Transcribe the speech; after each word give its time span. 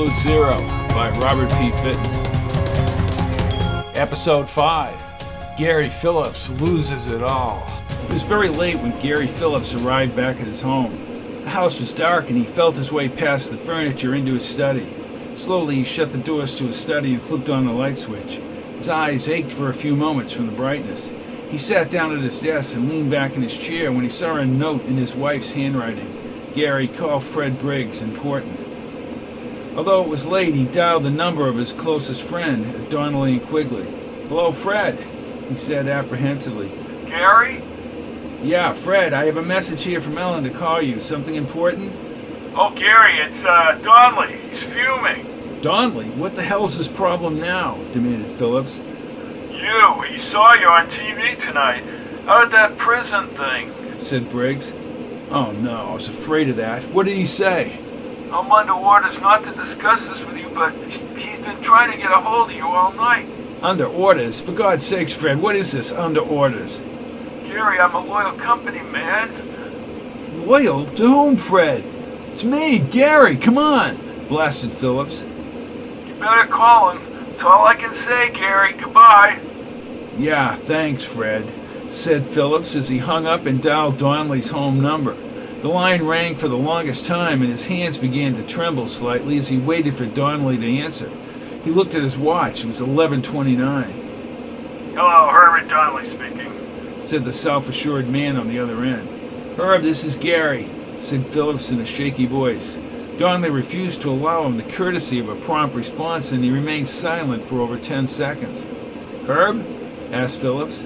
Absolute 0.00 0.18
Zero 0.20 0.56
by 0.94 1.10
Robert 1.18 1.50
P. 1.58 1.70
Fitton. 1.82 2.06
Episode 3.94 4.48
5 4.48 5.58
Gary 5.58 5.90
Phillips 5.90 6.48
loses 6.48 7.08
it 7.08 7.22
all. 7.22 7.62
It 8.04 8.14
was 8.14 8.22
very 8.22 8.48
late 8.48 8.76
when 8.76 8.98
Gary 9.02 9.26
Phillips 9.26 9.74
arrived 9.74 10.16
back 10.16 10.40
at 10.40 10.46
his 10.46 10.62
home. 10.62 11.42
The 11.44 11.50
house 11.50 11.78
was 11.78 11.92
dark 11.92 12.30
and 12.30 12.38
he 12.38 12.46
felt 12.46 12.76
his 12.76 12.90
way 12.90 13.10
past 13.10 13.50
the 13.50 13.58
furniture 13.58 14.14
into 14.14 14.32
his 14.32 14.48
study. 14.48 14.88
Slowly, 15.34 15.74
he 15.76 15.84
shut 15.84 16.12
the 16.12 16.18
doors 16.18 16.56
to 16.56 16.68
his 16.68 16.76
study 16.76 17.12
and 17.12 17.20
flipped 17.20 17.50
on 17.50 17.66
the 17.66 17.72
light 17.72 17.98
switch. 17.98 18.40
His 18.76 18.88
eyes 18.88 19.28
ached 19.28 19.52
for 19.52 19.68
a 19.68 19.74
few 19.74 19.94
moments 19.94 20.32
from 20.32 20.46
the 20.46 20.52
brightness. 20.52 21.10
He 21.50 21.58
sat 21.58 21.90
down 21.90 22.16
at 22.16 22.22
his 22.22 22.40
desk 22.40 22.74
and 22.74 22.88
leaned 22.88 23.10
back 23.10 23.36
in 23.36 23.42
his 23.42 23.58
chair 23.58 23.92
when 23.92 24.04
he 24.04 24.10
saw 24.10 24.36
a 24.36 24.46
note 24.46 24.86
in 24.86 24.96
his 24.96 25.14
wife's 25.14 25.52
handwriting. 25.52 26.16
Gary, 26.54 26.88
call 26.88 27.20
Fred 27.20 27.60
Briggs, 27.60 28.00
important. 28.00 28.59
Although 29.76 30.02
it 30.02 30.08
was 30.08 30.26
late, 30.26 30.54
he 30.54 30.64
dialed 30.64 31.04
the 31.04 31.10
number 31.10 31.46
of 31.48 31.56
his 31.56 31.72
closest 31.72 32.22
friend, 32.22 32.90
Donnelly 32.90 33.34
and 33.34 33.46
Quigley. 33.46 33.86
Hello, 34.28 34.52
Fred, 34.52 34.98
he 35.48 35.54
said 35.54 35.86
apprehensively. 35.88 36.70
Gary? 37.06 37.62
Yeah, 38.42 38.72
Fred, 38.72 39.12
I 39.12 39.26
have 39.26 39.36
a 39.36 39.42
message 39.42 39.82
here 39.82 40.00
from 40.00 40.18
Ellen 40.18 40.44
to 40.44 40.50
call 40.50 40.80
you. 40.82 40.98
Something 41.00 41.34
important? 41.34 41.92
Oh, 42.54 42.70
Gary, 42.74 43.18
it's 43.18 43.42
uh, 43.44 43.78
Donnelly. 43.82 44.38
He's 44.50 44.62
fuming. 44.62 45.60
Donnelly? 45.62 46.08
What 46.10 46.34
the 46.34 46.42
hell's 46.42 46.74
his 46.74 46.88
problem 46.88 47.38
now? 47.38 47.76
demanded 47.92 48.36
Phillips. 48.38 48.78
You. 48.78 50.02
He 50.08 50.18
saw 50.30 50.54
you 50.54 50.66
on 50.66 50.88
TV 50.88 51.38
tonight. 51.38 51.84
Out 52.26 52.44
at 52.44 52.50
that 52.52 52.78
prison 52.78 53.28
thing, 53.28 53.72
said 53.98 54.30
Briggs. 54.30 54.72
Oh 55.30 55.52
no, 55.52 55.90
I 55.90 55.94
was 55.94 56.08
afraid 56.08 56.48
of 56.48 56.56
that. 56.56 56.84
What 56.84 57.06
did 57.06 57.16
he 57.16 57.26
say? 57.26 57.79
I'm 58.32 58.50
under 58.50 58.72
orders 58.72 59.18
not 59.20 59.44
to 59.44 59.52
discuss 59.52 60.06
this 60.06 60.20
with 60.20 60.36
you, 60.36 60.48
but 60.54 60.72
he's 60.90 61.44
been 61.44 61.62
trying 61.62 61.90
to 61.90 61.96
get 61.96 62.10
a 62.10 62.16
hold 62.16 62.50
of 62.50 62.56
you 62.56 62.66
all 62.66 62.92
night. 62.92 63.28
Under 63.62 63.86
orders? 63.86 64.40
For 64.40 64.52
God's 64.52 64.86
sakes, 64.86 65.12
Fred, 65.12 65.40
what 65.40 65.56
is 65.56 65.72
this, 65.72 65.92
under 65.92 66.20
orders? 66.20 66.80
Gary, 67.44 67.78
I'm 67.78 67.94
a 67.94 68.00
loyal 68.00 68.32
company 68.32 68.80
man. 68.82 70.46
Loyal? 70.46 70.86
To 70.86 71.06
whom, 71.06 71.36
Fred? 71.36 71.84
It's 72.32 72.44
me, 72.44 72.78
Gary, 72.78 73.36
come 73.36 73.58
on, 73.58 73.98
blasted 74.28 74.72
Phillips. 74.72 75.22
You 76.06 76.14
better 76.14 76.46
call 76.46 76.90
him. 76.90 77.26
That's 77.30 77.42
all 77.42 77.66
I 77.66 77.74
can 77.74 77.92
say, 77.94 78.30
Gary. 78.30 78.74
Goodbye. 78.74 79.40
Yeah, 80.16 80.54
thanks, 80.54 81.02
Fred 81.02 81.52
said 81.92 82.24
Phillips 82.24 82.76
as 82.76 82.88
he 82.88 82.98
hung 82.98 83.26
up 83.26 83.46
and 83.46 83.62
dialed 83.62 83.98
Donnelly's 83.98 84.50
home 84.50 84.80
number. 84.80 85.16
The 85.60 85.68
line 85.68 86.04
rang 86.06 86.36
for 86.36 86.48
the 86.48 86.56
longest 86.56 87.04
time, 87.04 87.42
and 87.42 87.50
his 87.50 87.66
hands 87.66 87.98
began 87.98 88.34
to 88.34 88.42
tremble 88.46 88.86
slightly 88.86 89.36
as 89.36 89.48
he 89.48 89.58
waited 89.58 89.94
for 89.94 90.06
Donnelly 90.06 90.56
to 90.56 90.78
answer. 90.78 91.10
He 91.64 91.70
looked 91.70 91.94
at 91.94 92.02
his 92.02 92.16
watch. 92.16 92.64
It 92.64 92.66
was 92.66 92.80
11:29. 92.80 93.92
Hello, 94.94 95.28
Herbert 95.28 95.68
Donnelly 95.68 96.08
speaking, 96.08 96.50
said 97.04 97.26
the 97.26 97.32
self-assured 97.32 98.08
man 98.08 98.38
on 98.38 98.48
the 98.48 98.58
other 98.58 98.82
end. 98.82 99.06
Herb, 99.58 99.82
this 99.82 100.02
is 100.02 100.16
Gary, 100.16 100.70
said 100.98 101.26
Phillips 101.26 101.70
in 101.70 101.78
a 101.78 101.84
shaky 101.84 102.24
voice. 102.24 102.78
Donnelly 103.18 103.50
refused 103.50 104.00
to 104.00 104.10
allow 104.10 104.46
him 104.46 104.56
the 104.56 104.62
courtesy 104.62 105.18
of 105.18 105.28
a 105.28 105.36
prompt 105.36 105.76
response, 105.76 106.32
and 106.32 106.42
he 106.42 106.50
remained 106.50 106.88
silent 106.88 107.44
for 107.44 107.60
over 107.60 107.76
ten 107.76 108.06
seconds. 108.06 108.64
Herb? 109.26 109.66
asked 110.10 110.40
Phillips. 110.40 110.84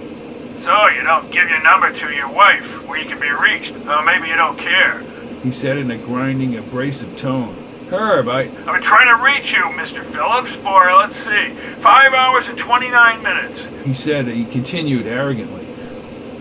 So 0.65 0.89
you 0.89 1.03
don't 1.03 1.31
give 1.31 1.51
your 1.51 1.63
number 1.63 1.93
to 1.93 2.11
your 2.11 2.33
wife 2.33 2.65
where 2.87 2.99
you 2.99 3.05
can 3.07 3.21
be 3.21 3.29
reached. 3.29 3.73
Or 3.87 4.03
maybe 4.03 4.29
you 4.29 4.35
don't 4.35 4.57
care. 4.59 5.01
He 5.43 5.51
said 5.51 5.77
in 5.77 5.91
a 5.91 5.99
grinding, 5.99 6.57
abrasive 6.57 7.19
tone. 7.19 7.55
Herb, 7.91 8.29
I. 8.29 8.45
I've 8.45 8.65
been 8.65 8.83
trying 8.83 9.15
to 9.15 9.23
reach 9.23 9.53
you, 9.53 9.63
Mr. 9.65 10.11
Phillips, 10.11 10.57
for, 10.63 10.91
let's 10.97 11.17
see, 11.17 11.55
five 11.83 12.15
hours 12.15 12.49
and 12.49 12.57
29 12.57 13.23
minutes. 13.23 13.67
He 13.85 13.93
said, 13.93 14.27
he 14.27 14.47
continued 14.47 15.07
arrogantly. 15.07 15.67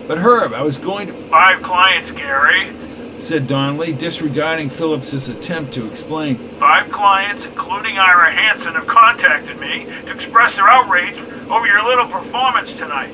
But 0.08 0.16
Herb, 0.16 0.54
I 0.54 0.62
was 0.62 0.78
going 0.78 1.08
to. 1.08 1.28
Five 1.28 1.62
clients, 1.62 2.10
Gary, 2.12 2.74
said 3.18 3.46
Donnelly, 3.46 3.92
disregarding 3.92 4.70
Phillips's 4.70 5.28
attempt 5.28 5.74
to 5.74 5.86
explain. 5.86 6.38
Five 6.58 6.90
clients, 6.90 7.44
including 7.44 7.98
Ira 7.98 8.32
Hansen, 8.32 8.72
have 8.72 8.86
contacted 8.86 9.60
me 9.60 9.84
to 9.84 10.12
express 10.12 10.56
their 10.56 10.70
outrage 10.70 11.18
over 11.50 11.66
your 11.66 11.84
little 11.84 12.08
performance 12.08 12.70
tonight. 12.72 13.12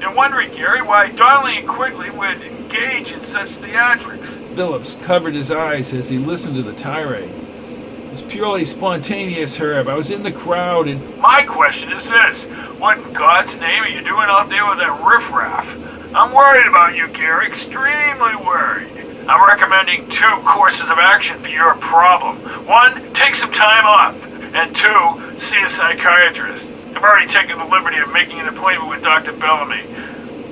You're 0.00 0.14
wondering, 0.14 0.54
Gary, 0.54 0.82
why 0.82 1.10
Donnelly 1.10 1.58
and 1.58 1.68
Quigley 1.68 2.10
would 2.10 2.42
engage 2.42 3.10
in 3.10 3.24
such 3.26 3.50
theatrics. 3.50 4.54
Phillips 4.54 4.96
covered 5.02 5.34
his 5.34 5.50
eyes 5.50 5.94
as 5.94 6.08
he 6.08 6.18
listened 6.18 6.56
to 6.56 6.62
the 6.62 6.72
tirade. 6.72 7.30
It 7.30 8.10
was 8.10 8.22
purely 8.22 8.64
spontaneous, 8.64 9.56
Herb. 9.56 9.88
I 9.88 9.94
was 9.94 10.10
in 10.10 10.22
the 10.22 10.32
crowd 10.32 10.88
and. 10.88 11.18
My 11.18 11.44
question 11.44 11.92
is 11.92 12.04
this 12.04 12.38
What 12.78 12.98
in 12.98 13.12
God's 13.12 13.52
name 13.54 13.82
are 13.82 13.88
you 13.88 14.02
doing 14.02 14.28
out 14.28 14.48
there 14.48 14.66
with 14.68 14.78
that 14.78 15.02
riffraff? 15.04 15.66
I'm 16.14 16.32
worried 16.32 16.66
about 16.66 16.94
you, 16.94 17.08
Gary, 17.08 17.48
extremely 17.48 18.36
worried. 18.36 18.90
I'm 19.26 19.46
recommending 19.48 20.08
two 20.10 20.42
courses 20.44 20.82
of 20.82 20.98
action 20.98 21.40
for 21.40 21.48
your 21.48 21.74
problem. 21.76 22.36
One, 22.66 23.12
take 23.14 23.34
some 23.34 23.50
time 23.52 23.86
off, 23.86 24.14
and 24.54 24.76
two, 24.76 25.40
see 25.40 25.60
a 25.60 25.68
psychiatrist. 25.70 26.66
I've 26.96 27.02
already 27.02 27.26
taken 27.26 27.58
the 27.58 27.64
liberty 27.64 27.98
of 27.98 28.12
making 28.12 28.38
an 28.38 28.46
appointment 28.46 28.88
with 28.88 29.02
Dr. 29.02 29.32
Bellamy. 29.32 29.82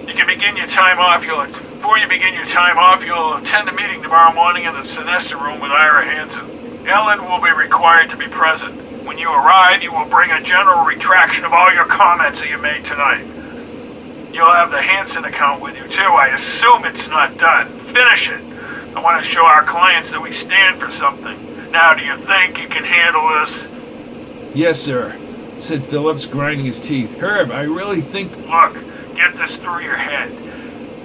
You 0.09 0.15
can 0.15 0.27
begin 0.27 0.57
your 0.57 0.67
time 0.67 0.99
off. 0.99 1.25
You'll 1.25 1.47
before 1.47 1.99
you 1.99 2.07
begin 2.09 2.35
your 2.35 2.47
time 2.47 2.79
off, 2.79 3.05
you'll 3.05 3.35
attend 3.39 3.69
a 3.69 3.73
meeting 3.73 4.03
tomorrow 4.03 4.33
morning 4.33 4.65
in 4.65 4.73
the 4.73 4.83
Sinesta 4.83 5.41
room 5.41 5.61
with 5.61 5.73
Ira 5.73 6.05
Hansen. 6.05 6.87
Ellen 6.87 7.25
will 7.25 7.41
be 7.41 7.51
required 7.51 8.11
to 8.11 8.17
be 8.17 8.29
present. 8.29 9.05
When 9.05 9.19
you 9.19 9.29
arrive, 9.29 9.83
you 9.83 9.93
will 9.93 10.05
bring 10.05 10.31
a 10.31 10.43
general 10.43 10.85
retraction 10.85 11.45
of 11.45 11.53
all 11.53 11.73
your 11.73 11.87
comments 11.87 12.41
that 12.41 12.49
you 12.49 12.59
made 12.59 12.85
tonight. 12.85 13.25
You'll 14.33 14.53
have 14.53 14.71
the 14.71 14.83
Hansen 14.83 15.25
account 15.25 15.61
with 15.61 15.77
you 15.77 15.89
too. 15.89 16.03
I 16.03 16.35
assume 16.35 16.85
it's 16.85 17.09
not 17.09 17.37
done. 17.39 17.69
Finish 17.93 18.29
it. 18.29 18.43
I 18.97 19.01
want 19.01 19.25
to 19.25 19.29
show 19.29 19.45
our 19.45 19.65
clients 19.65 20.11
that 20.11 20.21
we 20.21 20.33
stand 20.33 20.81
for 20.81 20.91
something. 20.91 21.71
Now, 21.71 21.95
do 21.95 22.05
you 22.05 22.17
think 22.27 22.59
you 22.59 22.69
can 22.69 22.85
handle 22.85 23.29
this? 23.29 24.55
Yes, 24.55 24.81
sir 24.81 25.22
said 25.63 25.85
Phillips, 25.87 26.27
grinding 26.27 26.67
his 26.67 26.81
teeth. 26.81 27.19
Herb, 27.19 27.51
I 27.51 27.63
really 27.63 28.01
think. 28.01 28.37
Look, 28.49 28.75
get 29.15 29.37
this 29.37 29.57
through 29.57 29.81
your 29.81 29.97
head. 29.97 30.33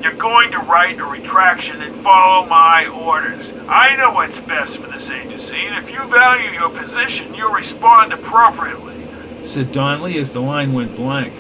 You're 0.04 0.14
going 0.14 0.52
to 0.52 0.60
write 0.60 1.00
a 1.00 1.06
retraction 1.06 1.82
and 1.82 2.04
follow 2.04 2.48
my 2.48 2.88
orders. 2.88 3.46
I 3.68 3.96
know 3.96 4.12
what's 4.12 4.38
best 4.40 4.76
for 4.78 4.88
this 4.88 5.10
agency, 5.10 5.56
and 5.56 5.84
if 5.84 5.92
you 5.94 6.04
value 6.08 6.52
your 6.52 6.70
position, 6.70 7.34
you'll 7.34 7.52
respond 7.52 8.14
appropriately, 8.14 8.96
said 9.44 9.72
Donnelly 9.72 10.18
as 10.18 10.34
the 10.34 10.42
line 10.42 10.74
went 10.74 10.96
blank. 10.96 11.34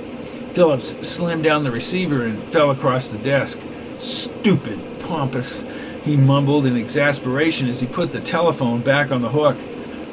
Phillips 0.53 0.95
slammed 1.07 1.43
down 1.43 1.63
the 1.63 1.71
receiver 1.71 2.23
and 2.23 2.43
fell 2.49 2.71
across 2.71 3.11
the 3.11 3.19
desk. 3.19 3.59
Stupid, 3.97 4.99
pompous, 4.99 5.63
he 6.03 6.17
mumbled 6.17 6.65
in 6.65 6.75
exasperation 6.75 7.67
as 7.67 7.79
he 7.79 7.87
put 7.87 8.11
the 8.11 8.21
telephone 8.21 8.81
back 8.81 9.11
on 9.11 9.21
the 9.21 9.29
hook. 9.29 9.57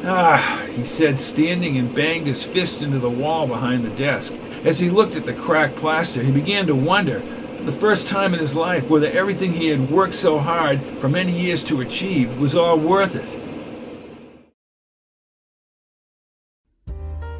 Ah, 0.06 0.66
he 0.70 0.84
said, 0.84 1.19
standing 1.19 1.78
and 1.78 1.94
banged 1.94 2.26
his 2.26 2.44
fist 2.44 2.82
into 2.82 2.98
the 2.98 3.09
wall 3.09 3.47
behind 3.47 3.84
the 3.84 3.97
desk. 3.97 4.34
As 4.62 4.78
he 4.78 4.91
looked 4.91 5.16
at 5.16 5.25
the 5.25 5.32
cracked 5.32 5.76
plaster, 5.76 6.22
he 6.22 6.31
began 6.31 6.66
to 6.66 6.75
wonder, 6.75 7.20
for 7.56 7.62
the 7.62 7.72
first 7.72 8.09
time 8.09 8.34
in 8.34 8.41
his 8.41 8.54
life, 8.54 8.91
whether 8.91 9.06
everything 9.06 9.54
he 9.54 9.69
had 9.69 9.91
worked 9.91 10.14
so 10.14 10.38
hard 10.38 10.82
for 10.98 11.09
many 11.09 11.32
years 11.41 11.64
to 11.64 11.81
achieve 11.81 12.38
was 12.38 12.54
all 12.54 12.78
worth 12.78 13.14
it. 13.14 13.41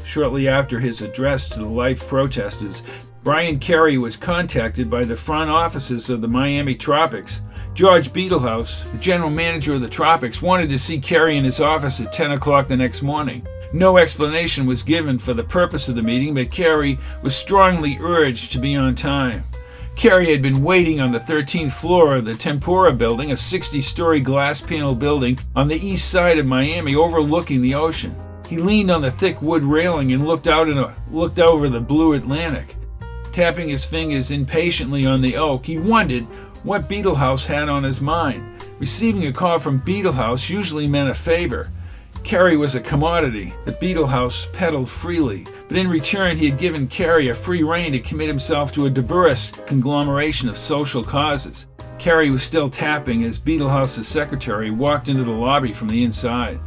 Shortly 0.03 0.48
after 0.48 0.80
his 0.80 1.03
address 1.03 1.50
to 1.50 1.58
the 1.58 1.66
life 1.66 2.06
protesters, 2.08 2.82
Brian 3.22 3.58
Carey 3.58 3.98
was 3.98 4.16
contacted 4.16 4.88
by 4.88 5.04
the 5.04 5.16
front 5.16 5.50
offices 5.50 6.08
of 6.08 6.22
the 6.22 6.28
Miami 6.28 6.74
Tropics 6.74 7.42
George 7.74 8.12
Beetlehouse, 8.12 8.88
the 8.92 8.98
general 8.98 9.30
manager 9.30 9.74
of 9.74 9.80
the 9.80 9.88
Tropics, 9.88 10.41
wanted 10.41 10.71
to 10.71 10.78
see 10.78 11.00
Carey 11.00 11.36
in 11.36 11.42
his 11.42 11.59
office 11.59 12.00
at 12.00 12.12
10 12.12 12.30
o'clock 12.30 12.68
the 12.68 12.76
next 12.76 13.03
morning. 13.03 13.44
No 13.72 13.98
explanation 13.98 14.65
was 14.65 14.84
given 14.84 15.18
for 15.18 15.34
the 15.34 15.42
purpose 15.42 15.88
of 15.88 15.97
the 15.97 16.03
meeting, 16.03 16.34
but 16.34 16.53
Carey 16.53 17.00
was 17.21 17.34
strongly 17.34 17.98
urged 18.00 18.53
to 18.53 18.60
be 18.60 18.76
on 18.76 18.94
time. 18.94 19.42
Carey 19.97 20.30
had 20.30 20.41
been 20.41 20.62
waiting 20.62 21.00
on 21.00 21.10
the 21.10 21.18
13th 21.18 21.72
floor 21.72 22.15
of 22.15 22.26
the 22.26 22.36
Tempura 22.36 22.92
building, 22.92 23.32
a 23.32 23.36
60 23.36 23.80
story 23.80 24.20
glass 24.20 24.60
panel 24.60 24.94
building 24.94 25.41
on 25.56 25.66
the 25.66 25.84
east 25.84 26.09
side 26.09 26.38
of 26.38 26.47
Miami 26.47 26.94
overlooking 26.94 27.60
the 27.60 27.74
ocean. 27.74 28.15
He 28.47 28.56
leaned 28.56 28.92
on 28.92 29.03
the 29.03 29.10
thick 29.10 29.42
wood 29.42 29.65
railing 29.65 30.12
and 30.12 30.24
looked 30.24 30.47
out 30.47 30.68
a, 30.68 30.94
looked 31.10 31.41
over 31.41 31.68
the 31.68 31.80
blue 31.80 32.12
Atlantic. 32.12 32.77
Tapping 33.32 33.68
his 33.68 33.84
fingers 33.84 34.30
impatiently 34.30 35.04
on 35.04 35.20
the 35.20 35.36
oak, 35.36 35.66
he 35.66 35.77
wondered 35.77 36.28
what 36.65 36.89
Beetlehouse 36.89 37.47
had 37.47 37.69
on 37.69 37.84
his 37.84 38.01
mind. 38.01 38.61
Receiving 38.81 39.27
a 39.27 39.33
call 39.33 39.59
from 39.59 39.81
Beetlehouse 39.81 40.51
usually 40.51 40.89
meant 40.89 41.11
a 41.11 41.15
favor. 41.15 41.71
Carey 42.25 42.57
was 42.57 42.75
a 42.75 42.81
commodity 42.81 43.53
that 43.66 43.81
Beetlehouse 43.81 44.51
peddled 44.55 44.89
freely, 44.89 45.47
but 45.69 45.77
in 45.77 45.89
return 45.89 46.39
he 46.39 46.49
had 46.49 46.59
given 46.59 46.89
Carey 46.89 47.28
a 47.28 47.34
free 47.34 47.63
rein 47.63 47.93
to 47.93 48.01
commit 48.01 48.28
himself 48.28 48.72
to 48.72 48.87
a 48.87 48.91
diverse 48.91 49.51
conglomeration 49.66 50.49
of 50.49 50.57
social 50.57 51.05
causes. 51.05 51.66
Carey 51.99 52.31
was 52.31 52.43
still 52.43 52.71
tapping 52.71 53.25
as 53.25 53.39
Beetlehouse's 53.39 54.09
secretary 54.09 54.71
walked 54.71 55.11
into 55.11 55.22
the 55.22 55.31
lobby 55.31 55.72
from 55.72 55.89
the 55.89 56.03
inside. 56.03 56.59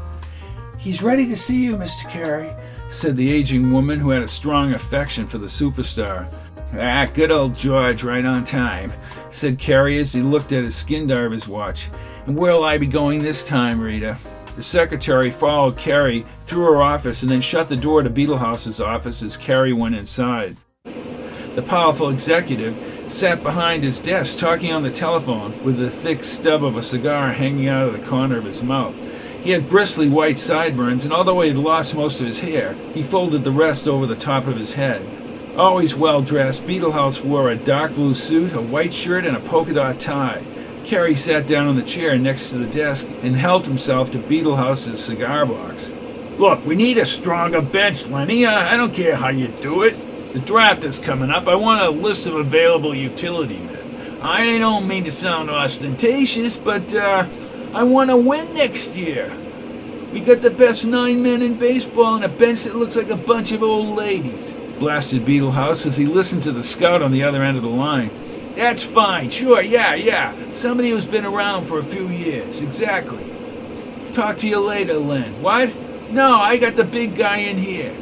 He's 0.78 1.02
ready 1.02 1.28
to 1.28 1.36
see 1.36 1.58
you, 1.58 1.76
Mr. 1.76 2.08
Carey, 2.08 2.56
said 2.90 3.18
the 3.18 3.32
aging 3.32 3.72
woman 3.72 4.00
who 4.00 4.10
had 4.10 4.22
a 4.22 4.28
strong 4.28 4.74
affection 4.74 5.28
for 5.28 5.38
the 5.38 5.48
superstar. 5.48 6.32
Ah, 6.74 7.08
good 7.14 7.32
old 7.32 7.56
George, 7.56 8.04
right 8.04 8.26
on 8.26 8.44
time, 8.44 8.92
said 9.30 9.60
Carey 9.60 10.00
as 10.00 10.14
he 10.14 10.22
looked 10.22 10.52
at 10.52 10.64
his 10.64 10.76
Skindarber's 10.76 11.48
watch. 11.48 11.90
And 12.26 12.38
where'll 12.38 12.64
I 12.64 12.78
be 12.78 12.88
going 12.88 13.22
this 13.22 13.46
time, 13.46 13.80
Rita? 13.80 14.18
The 14.56 14.64
secretary 14.64 15.32
followed 15.32 15.78
Carey 15.78 16.26
through 16.46 16.66
her 16.66 16.82
office 16.82 17.22
and 17.22 17.32
then 17.32 17.42
shut 17.42 17.70
the 17.70 17.76
door 17.76 18.02
to 18.02 18.10
Beetlehouse's 18.10 18.82
office 18.82 19.22
as 19.22 19.38
Carey 19.38 19.72
went 19.72 19.96
inside. 19.96 20.58
The 20.84 21.64
powerful 21.66 22.10
executive 22.10 22.76
sat 23.08 23.44
behind 23.44 23.84
his 23.84 24.02
desk 24.02 24.38
talking 24.38 24.72
on 24.72 24.84
the 24.84 24.92
telephone 24.92 25.64
with 25.64 25.78
the 25.78 25.90
thick 25.90 26.24
stub 26.24 26.64
of 26.64 26.76
a 26.76 26.84
cigar 26.84 27.32
hanging 27.32 27.68
out 27.68 27.88
of 27.88 27.94
the 27.94 28.08
corner 28.08 28.38
of 28.38 28.44
his 28.44 28.62
mouth. 28.62 28.96
He 29.48 29.54
had 29.54 29.70
bristly 29.70 30.10
white 30.10 30.38
sideburns, 30.38 31.06
and 31.06 31.14
although 31.14 31.40
he 31.40 31.48
had 31.48 31.58
lost 31.58 31.96
most 31.96 32.20
of 32.20 32.28
his 32.28 32.42
hair, 32.42 32.74
he 32.94 33.02
folded 33.02 33.46
the 33.46 33.52
rest 33.52 33.88
over 33.88 34.06
the 34.06 34.14
top 34.14 34.46
of 34.46 34.58
his 34.58 34.74
head. 34.74 35.02
Always 35.56 35.96
well 35.96 36.22
dressed, 36.22 36.68
Beetlehouse 36.68 37.24
wore 37.24 37.50
a 37.50 37.56
dark 37.56 37.94
blue 37.94 38.14
suit, 38.14 38.52
a 38.52 38.60
white 38.62 38.94
shirt, 38.94 39.26
and 39.26 39.38
a 39.38 39.40
polka 39.40 39.74
dot 39.74 40.02
tie. 40.02 40.44
Carey 40.84 41.16
sat 41.16 41.48
down 41.48 41.66
on 41.66 41.78
the 41.78 41.82
chair 41.82 42.18
next 42.18 42.50
to 42.50 42.58
the 42.58 42.66
desk 42.66 43.08
and 43.24 43.38
helped 43.38 43.68
himself 43.68 44.12
to 44.12 44.20
Beetlehouse's 44.20 45.02
cigar 45.02 45.46
box. 45.46 45.94
Look, 46.38 46.66
we 46.66 46.76
need 46.76 46.98
a 46.98 47.06
stronger 47.06 47.62
bench, 47.62 48.06
Lenny. 48.08 48.46
I 48.46 48.76
don't 48.76 48.94
care 48.94 49.16
how 49.16 49.30
you 49.30 49.48
do 49.62 49.84
it. 49.84 50.34
The 50.34 50.40
draft 50.40 50.84
is 50.84 51.00
coming 51.00 51.30
up. 51.30 51.48
I 51.48 51.56
want 51.56 51.82
a 51.82 51.90
list 51.90 52.28
of 52.28 52.36
available 52.36 52.94
utility 52.94 53.60
men. 53.60 54.20
I 54.22 54.58
don't 54.58 54.90
mean 54.90 55.06
to 55.06 55.12
sound 55.12 55.50
ostentatious, 55.50 56.58
but 56.58 56.94
uh, 56.94 57.26
I 57.78 57.84
want 57.84 58.10
to 58.10 58.18
win 58.18 58.56
next 58.56 58.96
year. 58.96 59.32
We 60.12 60.20
got 60.20 60.42
the 60.42 60.50
best 60.50 60.84
nine 60.84 61.22
men 61.22 61.44
in 61.44 61.60
baseball 61.60 62.16
and 62.16 62.26
a 62.26 62.28
bench 62.28 62.64
that 62.64 62.76
looks 62.76 62.96
like 62.96 63.12
a 63.12 63.16
bunch 63.16 63.52
of 63.52 63.62
old 63.62 63.96
ladies. 63.96 64.58
Blasted 64.80 65.24
Beetlehouse 65.26 65.86
as 65.86 65.96
he 65.96 66.08
listened 66.08 66.42
to 66.42 66.52
the 66.52 66.64
scout 66.64 67.04
on 67.04 67.12
the 67.12 67.22
other 67.22 67.44
end 67.44 67.56
of 67.56 67.62
the 67.62 67.70
line. 67.70 68.10
That's 68.56 68.82
fine, 68.82 69.30
sure, 69.30 69.62
yeah, 69.62 69.94
yeah. 69.94 70.34
Somebody 70.54 70.90
who's 70.90 71.06
been 71.06 71.24
around 71.24 71.66
for 71.66 71.78
a 71.78 71.84
few 71.84 72.08
years, 72.08 72.62
exactly. 72.62 73.24
Talk 74.12 74.38
to 74.38 74.48
you 74.48 74.60
later, 74.60 74.96
Len. 74.96 75.40
What? 75.44 75.72
No, 76.10 76.38
I 76.38 76.58
got 76.58 76.78
the 76.78 76.84
big 76.84 77.16
guy 77.16 77.38
in 77.38 77.60
here. 77.60 77.96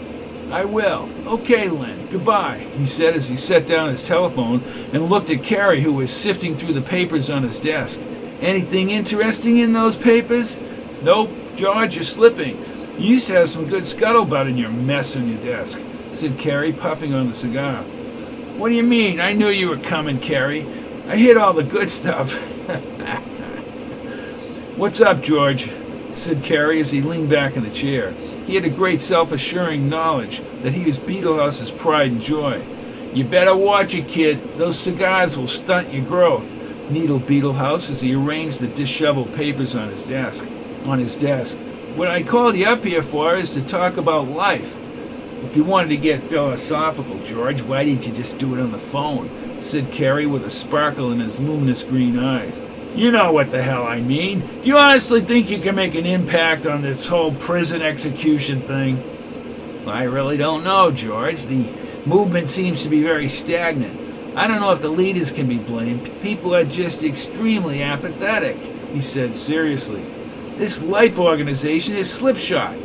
I 0.52 0.64
will. 0.64 1.10
Okay, 1.28 1.68
Len. 1.68 2.08
Goodbye, 2.08 2.66
he 2.78 2.86
said 2.86 3.14
as 3.14 3.28
he 3.28 3.36
set 3.36 3.68
down 3.68 3.90
his 3.90 4.08
telephone 4.08 4.64
and 4.94 5.10
looked 5.10 5.32
at 5.32 5.44
Carey, 5.44 5.82
who 5.82 5.92
was 5.92 6.14
sifting 6.14 6.56
through 6.56 6.76
the 6.76 6.82
papers 6.82 7.30
on 7.30 7.44
his 7.44 7.60
desk. 7.60 8.00
Anything 8.42 8.90
interesting 8.90 9.58
in 9.58 9.74
those 9.74 9.96
papers? 9.96 10.60
Nope. 11.02 11.32
George, 11.56 11.96
you're 11.96 12.04
slipping. 12.04 12.58
You 12.98 13.12
used 13.12 13.28
to 13.28 13.34
have 13.34 13.50
some 13.50 13.68
good 13.68 13.84
scuttlebutt 13.84 14.50
in 14.50 14.58
your 14.58 14.70
mess 14.70 15.16
on 15.16 15.30
your 15.30 15.42
desk, 15.42 15.80
said 16.12 16.38
Carey, 16.38 16.74
puffing 16.74 17.14
on 17.14 17.28
the 17.30 17.34
cigar. 17.34 17.84
What 18.58 18.70
do 18.70 18.76
you 18.76 18.84
mean? 18.84 19.22
I 19.22 19.34
knew 19.34 19.50
you 19.50 19.70
were 19.70 19.78
coming, 19.78 20.20
Carey. 20.20 20.66
I 21.08 21.16
hid 21.18 21.38
all 21.38 21.54
the 21.54 21.64
good 21.64 21.90
stuff. 21.90 22.34
What's 24.78 25.00
up, 25.00 25.22
George? 25.22 25.70
said 26.14 26.44
Carey 26.44 26.80
as 26.80 26.92
he 26.92 27.02
leaned 27.02 27.30
back 27.30 27.58
in 27.58 27.64
the 27.64 27.70
chair. 27.70 28.12
He 28.48 28.56
had 28.56 28.64
a 28.64 28.70
great 28.70 29.02
self 29.02 29.32
assuring 29.32 29.90
knowledge 29.90 30.42
that 30.62 30.74
he 30.74 30.86
was 30.86 30.98
Beetlehouse's 30.98 31.72
pride 31.72 32.12
and 32.12 32.22
joy. 32.22 32.66
You 33.14 33.24
better 33.26 33.56
watch 33.56 33.94
it, 33.94 34.08
kid. 34.08 34.58
Those 34.58 34.80
cigars 34.80 35.38
will 35.38 35.48
stunt 35.48 35.94
your 35.94 36.06
growth 36.06 36.50
needled 36.90 37.28
Beetlehouse 37.28 37.90
as 37.90 38.02
he 38.02 38.16
arranged 38.16 38.60
the 38.60 38.68
disheveled 38.68 39.34
papers 39.34 39.76
on 39.76 39.90
his 39.90 40.04
desk. 40.04 40.46
On 40.86 41.00
his 41.00 41.16
desk. 41.16 41.58
What 41.96 42.10
I 42.10 42.24
called 42.24 42.56
you 42.56 42.66
up 42.66 42.84
here 42.84 43.02
for 43.02 43.36
is 43.36 43.54
to 43.54 43.62
talk 43.62 43.98
about 43.98 44.28
life. 44.28 44.78
If 45.44 45.56
you 45.56 45.64
wanted 45.64 45.90
to 45.90 45.98
get 45.98 46.24
philosophical, 46.24 47.24
George, 47.24 47.62
why 47.62 47.86
didn't 47.86 48.08
you 48.08 48.14
just 48.14 48.40
do 48.40 48.56
it 48.56 48.62
on 48.62 48.72
the 48.72 48.78
phone? 48.78 49.30
said 49.60 49.92
Carey 49.92 50.26
with 50.26 50.44
a 50.44 50.50
sparkle 50.50 51.12
in 51.12 51.20
his 51.20 51.40
luminous 51.40 51.84
green 51.84 52.20
eyes. 52.20 52.62
You 52.96 53.12
know 53.12 53.32
what 53.32 53.52
the 53.52 53.62
hell 53.62 53.84
I 53.84 54.00
mean. 54.00 54.40
Do 54.40 54.68
you 54.68 54.78
honestly 54.78 55.22
think 55.22 55.50
you 55.50 55.60
can 55.60 55.76
make 55.76 55.96
an 55.96 56.06
impact 56.06 56.66
on 56.66 56.82
this 56.82 57.08
whole 57.08 57.34
prison 57.34 57.82
execution 57.82 58.62
thing? 58.62 59.04
I 59.88 60.04
really 60.04 60.38
don't 60.38 60.64
know, 60.64 60.92
George. 60.92 61.46
The 61.46 61.72
movement 62.06 62.50
seems 62.50 62.84
to 62.84 62.90
be 62.90 63.02
very 63.04 63.28
stagnant. 63.28 64.05
I 64.36 64.48
don't 64.48 64.60
know 64.60 64.72
if 64.72 64.82
the 64.82 64.90
leaders 64.90 65.32
can 65.32 65.48
be 65.48 65.58
blamed. 65.58 66.12
People 66.22 66.54
are 66.54 66.66
just 66.66 67.04
extremely 67.04 67.82
apathetic, 67.82 68.58
he 68.92 69.00
said 69.00 69.34
seriously. 69.34 70.04
This 70.58 70.82
life 70.82 71.18
organization 71.18 71.96
is 71.96 72.12
slipshod, 72.12 72.76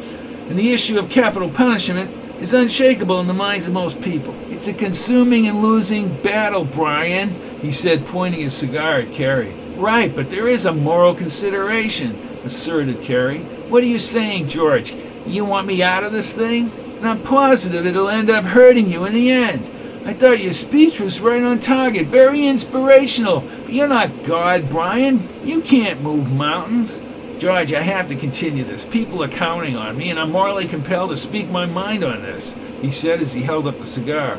and 0.48 0.56
the 0.56 0.72
issue 0.72 0.96
of 0.96 1.10
capital 1.10 1.50
punishment 1.50 2.10
is 2.40 2.54
unshakable 2.54 3.18
in 3.20 3.26
the 3.26 3.32
minds 3.32 3.66
of 3.66 3.72
most 3.72 4.00
people. 4.00 4.34
It's 4.50 4.68
a 4.68 4.72
consuming 4.72 5.48
and 5.48 5.60
losing 5.60 6.22
battle, 6.22 6.64
Brian, 6.64 7.30
he 7.60 7.72
said, 7.72 8.06
pointing 8.06 8.42
his 8.42 8.54
cigar 8.54 9.00
at 9.00 9.12
Carey. 9.12 9.52
Right, 9.74 10.14
but 10.14 10.30
there 10.30 10.46
is 10.46 10.66
a 10.66 10.72
moral 10.72 11.16
consideration, 11.16 12.16
asserted 12.44 13.02
Carey. 13.02 13.40
What 13.68 13.82
are 13.82 13.86
you 13.86 13.98
saying, 13.98 14.48
George? 14.48 14.94
You 15.26 15.44
want 15.44 15.66
me 15.66 15.82
out 15.82 16.04
of 16.04 16.12
this 16.12 16.32
thing? 16.32 16.70
And 16.98 17.08
I'm 17.08 17.22
positive 17.22 17.86
it'll 17.86 18.08
end 18.08 18.30
up 18.30 18.44
hurting 18.44 18.88
you 18.88 19.04
in 19.04 19.14
the 19.14 19.30
end. 19.30 19.68
I 20.04 20.14
thought 20.14 20.40
your 20.40 20.52
speech 20.52 20.98
was 20.98 21.20
right 21.20 21.42
on 21.42 21.60
target, 21.60 22.06
very 22.06 22.46
inspirational. 22.46 23.40
But 23.40 23.74
you're 23.74 23.86
not 23.86 24.24
God, 24.24 24.70
Brian. 24.70 25.28
You 25.46 25.60
can't 25.60 26.00
move 26.00 26.32
mountains. 26.32 27.00
George, 27.38 27.72
I 27.74 27.82
have 27.82 28.08
to 28.08 28.16
continue 28.16 28.64
this. 28.64 28.84
People 28.84 29.22
are 29.22 29.28
counting 29.28 29.76
on 29.76 29.98
me, 29.98 30.10
and 30.10 30.18
I'm 30.18 30.32
morally 30.32 30.66
compelled 30.66 31.10
to 31.10 31.16
speak 31.16 31.48
my 31.48 31.66
mind 31.66 32.02
on 32.02 32.22
this, 32.22 32.54
he 32.80 32.90
said 32.90 33.20
as 33.20 33.34
he 33.34 33.42
held 33.42 33.66
up 33.66 33.78
the 33.78 33.86
cigar. 33.86 34.36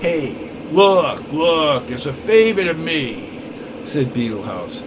Hey, 0.00 0.50
look, 0.70 1.32
look, 1.32 1.90
it's 1.90 2.06
a 2.06 2.12
favor 2.12 2.64
to 2.64 2.74
me, 2.74 3.42
said 3.84 4.08
Beetlehouse. 4.08 4.82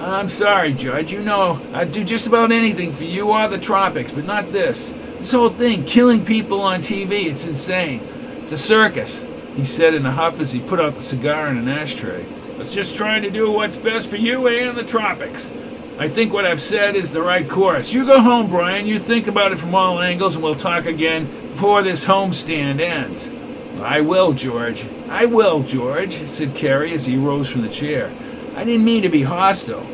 I'm 0.00 0.30
sorry, 0.30 0.72
George. 0.72 1.12
You 1.12 1.20
know, 1.20 1.60
I'd 1.74 1.92
do 1.92 2.04
just 2.04 2.26
about 2.26 2.52
anything 2.52 2.92
for 2.92 3.04
you 3.04 3.30
or 3.30 3.48
the 3.48 3.58
tropics, 3.58 4.12
but 4.12 4.24
not 4.24 4.50
this. 4.50 4.92
This 5.18 5.32
whole 5.32 5.50
thing, 5.50 5.84
killing 5.84 6.24
people 6.24 6.62
on 6.62 6.80
TV, 6.80 7.26
it's 7.26 7.46
insane. 7.46 8.00
It's 8.42 8.52
a 8.52 8.58
circus 8.58 9.26
he 9.54 9.64
said 9.64 9.94
in 9.94 10.06
a 10.06 10.12
huff 10.12 10.40
as 10.40 10.52
he 10.52 10.60
put 10.60 10.80
out 10.80 10.94
the 10.94 11.02
cigar 11.02 11.48
in 11.48 11.56
an 11.56 11.68
ashtray. 11.68 12.26
I 12.54 12.58
was 12.58 12.72
just 12.72 12.96
trying 12.96 13.22
to 13.22 13.30
do 13.30 13.50
what's 13.50 13.76
best 13.76 14.08
for 14.08 14.16
you 14.16 14.46
and 14.46 14.76
the 14.76 14.84
tropics. 14.84 15.50
I 15.98 16.08
think 16.08 16.32
what 16.32 16.46
I've 16.46 16.60
said 16.60 16.96
is 16.96 17.12
the 17.12 17.22
right 17.22 17.48
course. 17.48 17.92
You 17.92 18.06
go 18.06 18.20
home, 18.20 18.48
Brian. 18.48 18.86
You 18.86 18.98
think 18.98 19.26
about 19.26 19.52
it 19.52 19.58
from 19.58 19.74
all 19.74 20.00
angles, 20.00 20.34
and 20.34 20.42
we'll 20.42 20.54
talk 20.54 20.86
again 20.86 21.26
before 21.50 21.82
this 21.82 22.06
homestand 22.06 22.80
ends. 22.80 23.30
I 23.80 24.00
will, 24.00 24.32
George. 24.32 24.86
I 25.08 25.26
will, 25.26 25.62
George, 25.62 26.28
said 26.28 26.54
Carey 26.54 26.94
as 26.94 27.06
he 27.06 27.16
rose 27.16 27.48
from 27.48 27.62
the 27.62 27.68
chair. 27.68 28.10
I 28.56 28.64
didn't 28.64 28.84
mean 28.84 29.02
to 29.02 29.08
be 29.08 29.22
hostile. 29.22 29.86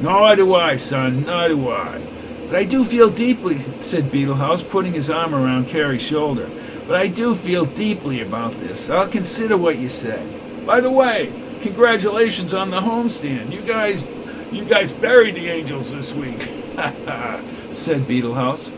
Nor 0.00 0.36
do 0.36 0.54
I, 0.54 0.76
son, 0.76 1.24
nor 1.24 1.48
do 1.48 1.68
I. 1.70 2.00
But 2.46 2.56
I 2.56 2.64
do 2.64 2.84
feel 2.84 3.10
deeply, 3.10 3.64
said 3.80 4.12
Beetlehouse, 4.12 4.68
putting 4.68 4.94
his 4.94 5.10
arm 5.10 5.34
around 5.34 5.68
Carey's 5.68 6.02
shoulder. 6.02 6.48
But 6.88 6.96
I 6.96 7.08
do 7.08 7.34
feel 7.34 7.66
deeply 7.66 8.22
about 8.22 8.58
this. 8.60 8.88
I'll 8.88 9.08
consider 9.08 9.58
what 9.58 9.76
you 9.76 9.90
say. 9.90 10.26
By 10.64 10.80
the 10.80 10.90
way, 10.90 11.30
congratulations 11.60 12.54
on 12.54 12.70
the 12.70 12.80
homestand. 12.80 13.52
You 13.52 13.60
guys, 13.60 14.06
you 14.50 14.64
guys 14.64 14.94
buried 14.94 15.34
the 15.34 15.48
Angels 15.48 15.92
this 15.92 16.14
week. 16.14 16.40
said 17.72 18.06
Beetlehouse. 18.06 18.72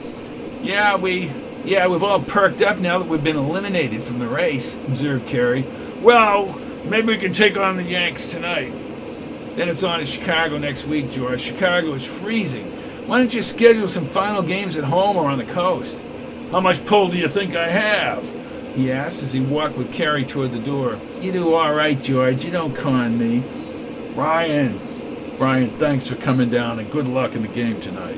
Yeah, 0.60 0.96
we, 0.96 1.30
yeah, 1.64 1.86
we've 1.86 2.02
all 2.02 2.20
perked 2.20 2.62
up 2.62 2.78
now 2.78 2.98
that 2.98 3.06
we've 3.06 3.22
been 3.22 3.36
eliminated 3.36 4.02
from 4.02 4.18
the 4.18 4.26
race. 4.26 4.74
Observed 4.88 5.28
Carey. 5.28 5.64
Well, 6.02 6.58
maybe 6.86 7.14
we 7.14 7.16
can 7.16 7.32
take 7.32 7.56
on 7.56 7.76
the 7.76 7.84
Yanks 7.84 8.28
tonight. 8.28 8.72
Then 9.54 9.68
it's 9.68 9.84
on 9.84 10.00
to 10.00 10.06
Chicago 10.06 10.58
next 10.58 10.84
week, 10.84 11.12
George. 11.12 11.40
Chicago 11.40 11.94
is 11.94 12.04
freezing. 12.04 12.72
Why 13.06 13.18
don't 13.18 13.32
you 13.32 13.42
schedule 13.42 13.86
some 13.86 14.04
final 14.04 14.42
games 14.42 14.76
at 14.76 14.84
home 14.84 15.16
or 15.16 15.30
on 15.30 15.38
the 15.38 15.44
coast? 15.44 16.02
How 16.50 16.58
much 16.58 16.84
pull 16.84 17.08
do 17.08 17.16
you 17.16 17.28
think 17.28 17.54
I 17.54 17.68
have? 17.68 18.24
He 18.74 18.90
asked 18.90 19.22
as 19.22 19.32
he 19.32 19.40
walked 19.40 19.76
with 19.76 19.92
Carey 19.92 20.24
toward 20.24 20.50
the 20.50 20.58
door. 20.58 20.98
You 21.20 21.30
do 21.30 21.54
all 21.54 21.72
right, 21.72 22.00
George. 22.02 22.44
You 22.44 22.50
don't 22.50 22.74
con 22.74 23.16
me. 23.18 23.44
Brian. 24.14 24.80
Brian, 25.38 25.70
thanks 25.78 26.08
for 26.08 26.16
coming 26.16 26.50
down 26.50 26.80
and 26.80 26.90
good 26.90 27.06
luck 27.06 27.36
in 27.36 27.42
the 27.42 27.48
game 27.48 27.80
tonight. 27.80 28.16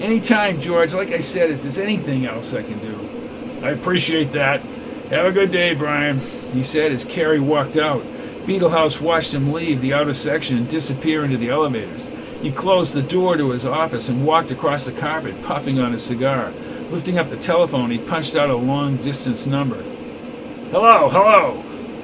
Anytime, 0.00 0.58
George. 0.58 0.94
Like 0.94 1.10
I 1.10 1.18
said, 1.18 1.50
if 1.50 1.60
there's 1.60 1.78
anything 1.78 2.24
else 2.24 2.54
I 2.54 2.62
can 2.62 2.78
do. 2.78 3.66
I 3.66 3.70
appreciate 3.70 4.32
that. 4.32 4.62
Have 5.10 5.26
a 5.26 5.32
good 5.32 5.50
day, 5.50 5.74
Brian, 5.74 6.20
he 6.52 6.62
said 6.62 6.92
as 6.92 7.04
Carey 7.04 7.40
walked 7.40 7.76
out. 7.76 8.02
Beetlehouse 8.46 9.02
watched 9.02 9.34
him 9.34 9.52
leave 9.52 9.82
the 9.82 9.92
outer 9.92 10.14
section 10.14 10.56
and 10.56 10.68
disappear 10.68 11.24
into 11.24 11.36
the 11.36 11.50
elevators. 11.50 12.08
He 12.40 12.50
closed 12.52 12.94
the 12.94 13.02
door 13.02 13.36
to 13.36 13.50
his 13.50 13.66
office 13.66 14.08
and 14.08 14.26
walked 14.26 14.50
across 14.50 14.84
the 14.86 14.92
carpet, 14.92 15.42
puffing 15.42 15.78
on 15.78 15.92
his 15.92 16.02
cigar. 16.02 16.52
Lifting 16.90 17.18
up 17.18 17.30
the 17.30 17.36
telephone, 17.36 17.90
he 17.90 17.98
punched 17.98 18.36
out 18.36 18.48
a 18.48 18.56
long 18.56 18.96
distance 18.98 19.46
number. 19.46 19.82
Hello, 20.70 21.08
hello, 21.08 21.62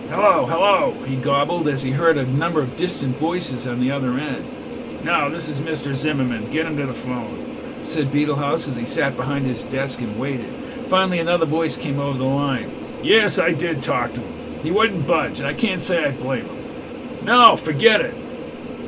hello, 0.09 0.47
hello, 0.47 1.05
he 1.05 1.17
gobbled 1.17 1.69
as 1.69 1.83
he 1.83 1.93
heard 1.93 2.17
a 2.17 2.27
number 2.27 2.61
of 2.61 2.77
distant 2.77 3.17
voices 3.17 3.67
on 3.67 3.79
the 3.79 3.93
other 3.93 4.19
end. 4.19 5.05
No, 5.05 5.31
this 5.31 5.49
is 5.49 5.61
Mr. 5.61 5.95
Zimmerman. 5.95 6.51
Get 6.51 6.67
him 6.67 6.77
to 6.77 6.87
the 6.87 6.95
phone. 6.95 7.85
said 7.85 8.12
Beetlehouse 8.12 8.69
as 8.69 8.77
he 8.77 8.85
sat 8.85 9.17
behind 9.17 9.47
his 9.47 9.65
desk 9.65 10.01
and 10.01 10.19
waited. 10.19 10.53
Finally, 10.89 11.19
another 11.19 11.47
voice 11.47 11.77
came 11.77 11.99
over 11.99 12.19
the 12.19 12.25
line. 12.25 12.71
Yes, 13.03 13.39
I 13.39 13.53
did 13.53 13.83
talk 13.83 14.12
to 14.15 14.21
him. 14.21 14.61
He 14.62 14.71
wouldn't 14.71 15.07
budge, 15.07 15.41
and 15.41 15.49
I 15.49 15.55
can't 15.55 15.81
say 15.81 16.05
I 16.05 16.12
blame 16.12 16.47
him. 16.47 17.25
No, 17.25 17.57
forget 17.57 18.01
it. 18.01 18.15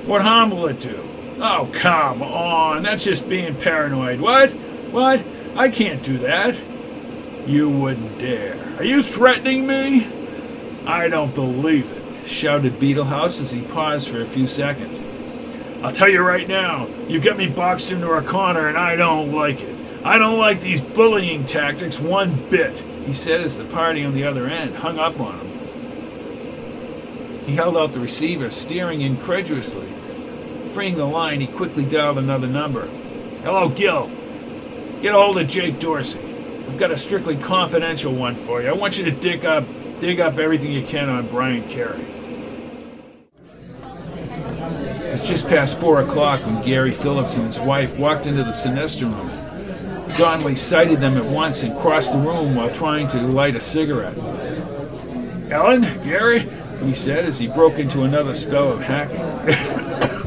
What 0.07 0.23
harm 0.23 0.51
will 0.51 0.67
it 0.67 0.79
do? 0.79 1.09
Oh, 1.41 1.69
come 1.73 2.23
on. 2.23 2.83
That's 2.83 3.03
just 3.03 3.29
being 3.29 3.57
paranoid. 3.57 4.21
What? 4.21 4.53
What? 4.93 5.25
I 5.57 5.69
can't 5.69 6.03
do 6.03 6.19
that. 6.19 6.61
You 7.47 7.69
wouldn't 7.69 8.19
dare. 8.19 8.77
Are 8.79 8.85
you 8.85 9.03
threatening 9.03 9.67
me? 9.67 10.09
I 10.87 11.09
don't 11.09 11.35
believe 11.35 11.91
it, 11.91 12.29
shouted 12.29 12.81
Beetlehouse 12.81 13.41
as 13.41 13.53
he 13.53 13.61
paused 13.61 14.09
for 14.09 14.21
a 14.21 14.27
few 14.27 14.47
seconds. 14.47 15.03
I'll 15.83 15.93
tell 15.93 16.09
you 16.09 16.23
right 16.23 16.49
now, 16.49 16.89
you 17.07 17.21
get 17.21 17.37
me 17.37 17.47
boxed 17.47 17.93
into 17.93 18.11
a 18.11 18.23
corner 18.23 18.69
and 18.69 18.77
I 18.77 18.97
don't 18.97 19.33
like 19.33 19.61
it. 19.61 19.77
I 20.05 20.19
don't 20.19 20.39
like 20.39 20.61
these 20.61 20.81
bullying 20.81 21.47
tactics 21.47 22.01
one 22.01 22.49
bit, 22.51 22.77
he 23.07 23.15
said 23.15 23.41
as 23.41 23.57
the 23.57 23.65
party 23.65 24.05
on 24.05 24.15
the 24.15 24.25
other 24.25 24.47
end 24.49 24.77
hung 24.77 24.99
up 24.99 25.21
on 25.21 25.39
him. 25.39 25.51
He 27.47 27.55
held 27.55 27.77
out 27.77 27.93
the 27.93 28.01
receiver, 28.01 28.51
staring 28.51 29.03
incredulously. 29.03 29.89
Freeing 30.73 30.97
the 30.97 31.05
line, 31.05 31.41
he 31.41 31.47
quickly 31.47 31.85
dialed 31.85 32.19
another 32.19 32.47
number. 32.47 32.87
Hello, 33.45 33.69
Gil. 33.69 34.11
Get 35.05 35.15
a 35.15 35.21
hold 35.21 35.37
of 35.37 35.49
Jake 35.49 35.81
Dorsey. 35.81 36.19
I've 36.19 36.79
got 36.79 36.91
a 36.91 36.97
strictly 36.97 37.37
confidential 37.37 38.15
one 38.15 38.37
for 38.37 38.63
you. 38.63 38.69
I 38.69 38.73
want 38.73 38.97
you 38.97 39.05
to 39.05 39.11
dig 39.11 39.45
up 39.45 39.67
dig 40.01 40.19
up 40.19 40.39
everything 40.39 40.73
you 40.73 40.83
can 40.83 41.11
on 41.11 41.27
Brian 41.27 41.69
Carey. 41.69 42.07
It's 45.13 45.29
just 45.29 45.47
past 45.47 45.79
four 45.79 46.01
o'clock 46.01 46.41
when 46.47 46.65
Gary 46.65 46.91
Phillips 46.91 47.37
and 47.37 47.45
his 47.45 47.59
wife 47.59 47.95
walked 47.99 48.27
into 48.27 48.45
the 48.45 48.53
Sinister 48.53 49.05
room. 49.05 49.29
Donnelly 50.17 50.57
sighted 50.57 51.01
them 51.01 51.19
at 51.19 51.27
once 51.27 51.63
and 51.65 51.79
crossed 51.79 52.13
the 52.13 52.19
room 52.19 52.55
while 52.55 52.71
trying 52.71 53.07
to 53.09 53.21
light 53.21 53.57
a 53.57 53.61
cigarette. 53.61 54.17
Ellen, 55.51 55.83
Gary, 56.03 56.49
he 56.83 56.95
said 56.95 57.27
as 57.27 57.39
he 57.39 57.47
broke 57.47 57.75
into 57.75 58.05
another 58.05 58.33
spell 58.33 58.73
of 58.73 58.81
hacking. 58.81 59.21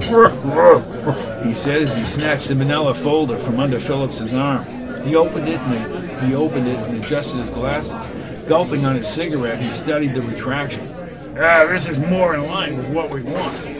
he 1.44 1.54
said 1.54 1.82
as 1.82 1.94
he 1.96 2.06
snatched 2.06 2.48
the 2.48 2.56
manila 2.56 2.94
folder 2.94 3.38
from 3.38 3.60
under 3.60 3.80
Phillips's 3.80 4.34
arm. 4.34 4.66
He 5.04 5.16
opened 5.16 5.50
it 5.50 5.60
and 5.60 6.28
he 6.28 6.36
opened 6.36 6.68
it 6.68 6.78
and 6.88 7.04
adjusted 7.04 7.42
his 7.42 7.50
glasses. 7.50 8.12
Gulping 8.48 8.86
on 8.86 8.96
his 8.96 9.08
cigarette, 9.08 9.60
he 9.60 9.70
studied 9.70 10.16
the 10.16 10.22
retraction. 10.22 10.88
Ah, 11.38 11.66
this 11.66 11.90
is 11.90 11.98
more 11.98 12.36
in 12.36 12.44
line 12.44 12.78
with 12.78 12.88
what 12.88 13.14
we 13.14 13.22
want. 13.22 13.78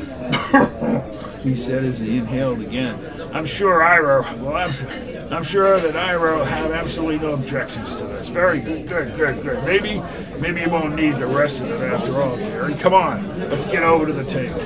he 1.44 1.56
said 1.56 1.86
as 1.86 2.00
he 2.00 2.18
inhaled 2.18 2.60
again. 2.62 3.00
I'm 3.34 3.46
sure 3.46 3.84
Ira 3.84 4.22
will 4.40 4.56
have, 4.56 5.32
I'm 5.32 5.44
sure 5.44 5.80
that 5.80 5.96
Ira 5.96 6.38
will 6.38 6.46
have 6.46 6.72
absolutely 6.72 7.20
no 7.20 7.34
objections 7.34 7.96
to 7.98 8.04
this. 8.06 8.28
Very 8.28 8.60
good, 8.60 8.88
good, 8.88 9.16
good, 9.16 9.42
good. 9.44 9.64
Maybe, 9.64 10.02
maybe 10.40 10.62
you 10.62 10.70
won't 10.70 10.96
need 10.96 11.16
the 11.16 11.28
rest 11.28 11.62
of 11.62 11.70
it 11.70 11.82
after 11.82 12.22
all, 12.22 12.36
Gary. 12.38 12.76
Come 12.76 12.94
on, 12.94 13.40
let's 13.50 13.66
get 13.66 13.84
over 13.84 14.06
to 14.06 14.14
the 14.14 14.26
table. 14.26 14.60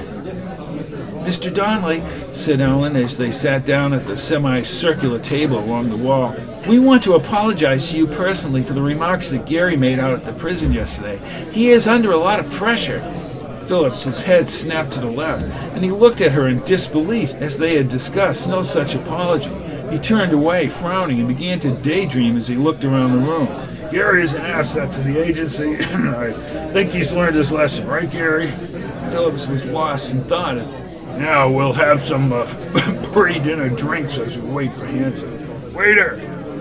Mr. 1.22 1.54
Donnelly, 1.54 2.04
said 2.34 2.62
Ellen 2.62 2.96
as 2.96 3.18
they 3.18 3.30
sat 3.30 3.64
down 3.64 3.94
at 3.94 4.08
the 4.08 4.18
semicircular 4.18 5.20
table 5.20 5.60
along 5.60 5.90
the 5.90 5.98
wall, 5.98 6.36
we 6.68 6.80
want 6.80 7.04
to 7.04 7.14
apologize 7.14 7.92
to 7.92 7.98
you 7.98 8.08
personally 8.08 8.64
for 8.64 8.74
the 8.74 8.82
remarks 8.82 9.30
that 9.30 9.46
Gary 9.46 9.78
made 9.78 10.00
out 10.00 10.14
at 10.14 10.26
the 10.26 10.34
prison 10.34 10.74
yesterday. 10.74 11.20
He 11.52 11.70
is 11.70 11.88
under 11.88 12.12
a 12.12 12.18
lot 12.18 12.40
of 12.40 12.52
pressure. 12.52 13.02
Phillips, 13.68 14.04
his 14.04 14.24
head 14.24 14.50
snapped 14.50 14.94
to 14.94 15.00
the 15.00 15.12
left, 15.12 15.44
and 15.76 15.84
he 15.84 15.92
looked 15.92 16.22
at 16.22 16.32
her 16.32 16.48
in 16.48 16.64
disbelief 16.64 17.36
as 17.36 17.58
they 17.58 17.78
had 17.78 17.88
discussed 17.88 18.50
no 18.50 18.64
such 18.64 18.96
apology. 18.96 19.52
He 19.92 20.00
turned 20.00 20.34
away, 20.34 20.70
frowning, 20.70 21.20
and 21.20 21.28
began 21.28 21.60
to 21.60 21.72
daydream 21.72 22.36
as 22.36 22.48
he 22.48 22.56
looked 22.56 22.84
around 22.84 23.12
the 23.12 23.28
room. 23.28 23.48
Gary 23.92 24.24
is 24.24 24.34
an 24.34 24.42
asset 24.42 24.92
to 24.94 25.02
the 25.02 25.22
agency. 25.22 25.76
I 25.80 26.32
think 26.74 26.92
he's 26.92 27.12
learned 27.12 27.36
his 27.36 27.52
lesson, 27.52 27.88
right, 27.88 28.10
Gary? 28.10 28.52
Phillips 29.12 29.48
was 29.48 29.66
lost 29.66 30.14
in 30.14 30.24
thought 30.24 30.58
as 30.58 30.70
now 31.22 31.48
we'll 31.48 31.74
have 31.74 32.02
some 32.02 32.34
uh, 32.34 32.46
pre-dinner 33.14 33.70
drinks 33.70 34.18
as 34.18 34.36
we 34.36 34.42
wait 34.42 34.74
for 34.74 34.86
Hanson. 34.86 35.72
Waiter, 35.72 36.18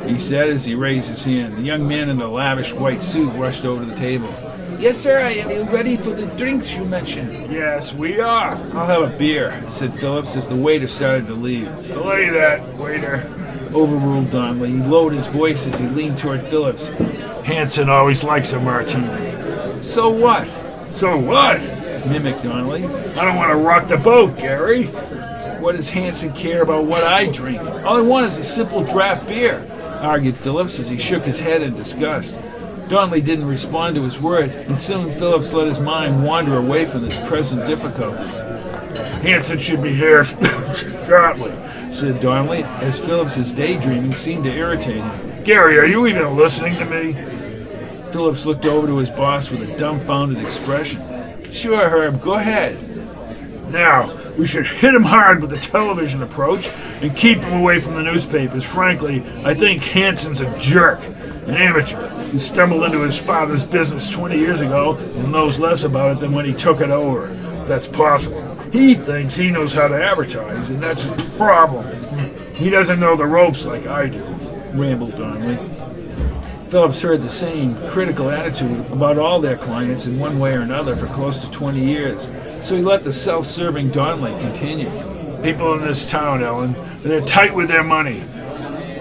he 0.07 0.19
said 0.19 0.51
as 0.51 0.67
he 0.67 0.75
raised 0.75 1.09
his 1.09 1.25
hand. 1.25 1.57
The 1.57 1.63
young 1.63 1.89
man 1.89 2.11
in 2.11 2.19
the 2.19 2.29
lavish 2.29 2.75
white 2.75 3.03
suit 3.03 3.31
rushed 3.31 3.65
over 3.65 3.85
to 3.85 3.91
the 3.91 3.97
table. 3.97 4.29
Yes, 4.79 4.99
sir, 4.99 5.19
I 5.19 5.33
am 5.33 5.67
ready 5.71 5.97
for 5.97 6.11
the 6.11 6.27
drinks 6.37 6.75
you 6.75 6.85
mentioned. 6.85 7.51
Yes, 7.51 7.95
we 7.95 8.21
are. 8.21 8.51
I'll 8.75 8.87
have 8.87 9.15
a 9.15 9.19
beer, 9.19 9.63
said 9.67 9.95
Phillips 9.95 10.37
as 10.37 10.47
the 10.47 10.57
waiter 10.57 10.87
started 10.87 11.27
to 11.29 11.35
leave. 11.35 11.67
Delay 11.87 12.29
that, 12.29 12.75
waiter. 12.77 13.27
Overruled 13.73 14.31
Donnelly. 14.31 14.73
He 14.73 14.79
lowered 14.79 15.15
his 15.15 15.27
voice 15.27 15.67
as 15.67 15.79
he 15.79 15.87
leaned 15.87 16.19
toward 16.19 16.43
Phillips. 16.43 16.89
Hanson 17.45 17.89
always 17.89 18.23
likes 18.25 18.53
a 18.53 18.61
martini. 18.61 19.81
So 19.81 20.11
what? 20.11 20.47
So 20.91 21.17
what? 21.17 21.80
Mimicked 22.07 22.43
Donnelly. 22.43 22.85
I 22.85 23.25
don't 23.25 23.37
want 23.37 23.51
to 23.51 23.57
rock 23.57 23.89
the 23.89 23.97
boat, 23.97 24.37
Gary. 24.37 24.87
What 25.61 25.77
does 25.77 25.91
Hanson 25.91 26.33
care 26.33 26.63
about 26.63 26.87
what 26.87 27.05
I 27.05 27.31
drink? 27.31 27.61
All 27.61 27.97
I 27.97 28.01
want 28.01 28.27
is 28.27 28.39
a 28.39 28.45
simple 28.45 28.83
draft 28.83 29.27
beer, 29.27 29.67
argued 30.01 30.37
Phillips 30.37 30.79
as 30.79 30.89
he 30.89 30.97
shook 30.97 31.25
his 31.25 31.39
head 31.39 31.63
in 31.63 31.75
disgust. 31.75 32.41
Donnelly 32.89 33.21
didn't 33.21 33.47
respond 33.47 33.95
to 33.95 34.03
his 34.03 34.21
words, 34.21 34.57
and 34.57 34.81
soon 34.81 35.13
Phillips 35.13 35.53
let 35.53 35.67
his 35.67 35.79
mind 35.79 36.25
wander 36.25 36.57
away 36.57 36.87
from 36.87 37.03
his 37.03 37.17
present 37.29 37.67
difficulties. 37.67 38.41
Hanson 39.23 39.59
should 39.59 39.83
be 39.83 39.95
here 39.95 40.25
shortly, 41.07 41.53
said 41.93 42.21
Donnelly, 42.21 42.65
as 42.65 42.99
Phillips's 42.99 43.53
daydreaming 43.53 44.15
seemed 44.15 44.45
to 44.45 44.53
irritate 44.53 44.97
him. 45.05 45.45
Gary, 45.45 45.79
are 45.79 45.87
you 45.87 46.07
even 46.07 46.37
listening 46.37 46.75
to 46.77 46.85
me? 46.85 47.13
Phillips 48.13 48.45
looked 48.45 48.67
over 48.67 48.87
to 48.87 48.97
his 48.97 49.11
boss 49.11 49.51
with 49.51 49.71
a 49.71 49.77
dumbfounded 49.77 50.43
expression. 50.43 51.01
Sure, 51.53 51.89
Herb, 51.89 52.23
go 52.23 52.35
ahead. 52.35 52.79
Now, 53.71 54.17
we 54.37 54.47
should 54.47 54.67
hit 54.67 54.95
him 54.95 55.03
hard 55.05 55.41
with 55.41 55.51
the 55.51 55.59
television 55.59 56.23
approach 56.23 56.69
and 57.03 57.17
keep 57.17 57.39
him 57.39 57.61
away 57.61 57.81
from 57.81 57.95
the 57.95 58.03
newspapers. 58.03 58.65
Frankly, 58.65 59.23
I 59.45 59.55
think 59.55 59.83
Hanson's 59.83 60.41
a 60.41 60.59
jerk, 60.59 61.01
an 61.47 61.55
amateur 61.55 62.09
who 62.31 62.39
stumbled 62.39 62.85
into 62.85 63.01
his 63.01 63.19
father's 63.19 63.65
business 63.65 64.11
20 64.11 64.39
years 64.39 64.61
ago 64.61 64.97
and 64.97 65.33
knows 65.33 65.61
less 65.61 65.85
about 65.85 66.17
it 66.17 66.21
than 66.21 66.33
when 66.33 66.45
he 66.45 66.53
took 66.53 66.81
it 66.81 66.91
over. 66.91 67.29
That's 67.67 67.87
possible. 67.87 68.47
He 68.73 68.95
thinks 68.95 69.37
he 69.37 69.51
knows 69.51 69.73
how 69.73 69.89
to 69.89 70.03
advertise, 70.03 70.71
and 70.71 70.83
that's 70.83 71.05
a 71.05 71.13
problem. 71.37 71.87
He 72.55 72.71
doesn't 72.71 73.01
know 73.01 73.17
the 73.17 73.27
ropes 73.27 73.67
like 73.67 73.87
I 73.87 74.09
do, 74.09 74.23
rambled 74.73 75.17
Donnelly. 75.17 75.70
Phillips 76.71 77.03
heard 77.03 77.23
the 77.23 77.29
same 77.29 77.75
critical 77.89 78.31
attitude 78.31 78.87
about 78.93 79.19
all 79.19 79.41
their 79.41 79.57
clients 79.57 80.07
in 80.07 80.21
one 80.21 80.39
way 80.39 80.53
or 80.55 80.61
another 80.61 80.95
for 80.95 81.09
close 81.09 81.41
to 81.43 81.51
20 81.51 81.85
years, 81.85 82.31
so 82.65 82.77
he 82.77 82.83
let 82.83 83.03
the 83.03 83.13
self 83.13 83.45
serving 83.45 83.91
Donnelly 83.91 84.41
continue. 84.41 84.89
People 85.43 85.75
in 85.75 85.81
this 85.81 86.07
town, 86.07 86.45
Ellen, 86.45 86.77
they're 87.03 87.23
tight 87.23 87.57
with 87.57 87.67
their 87.67 87.83
money. 87.83 88.21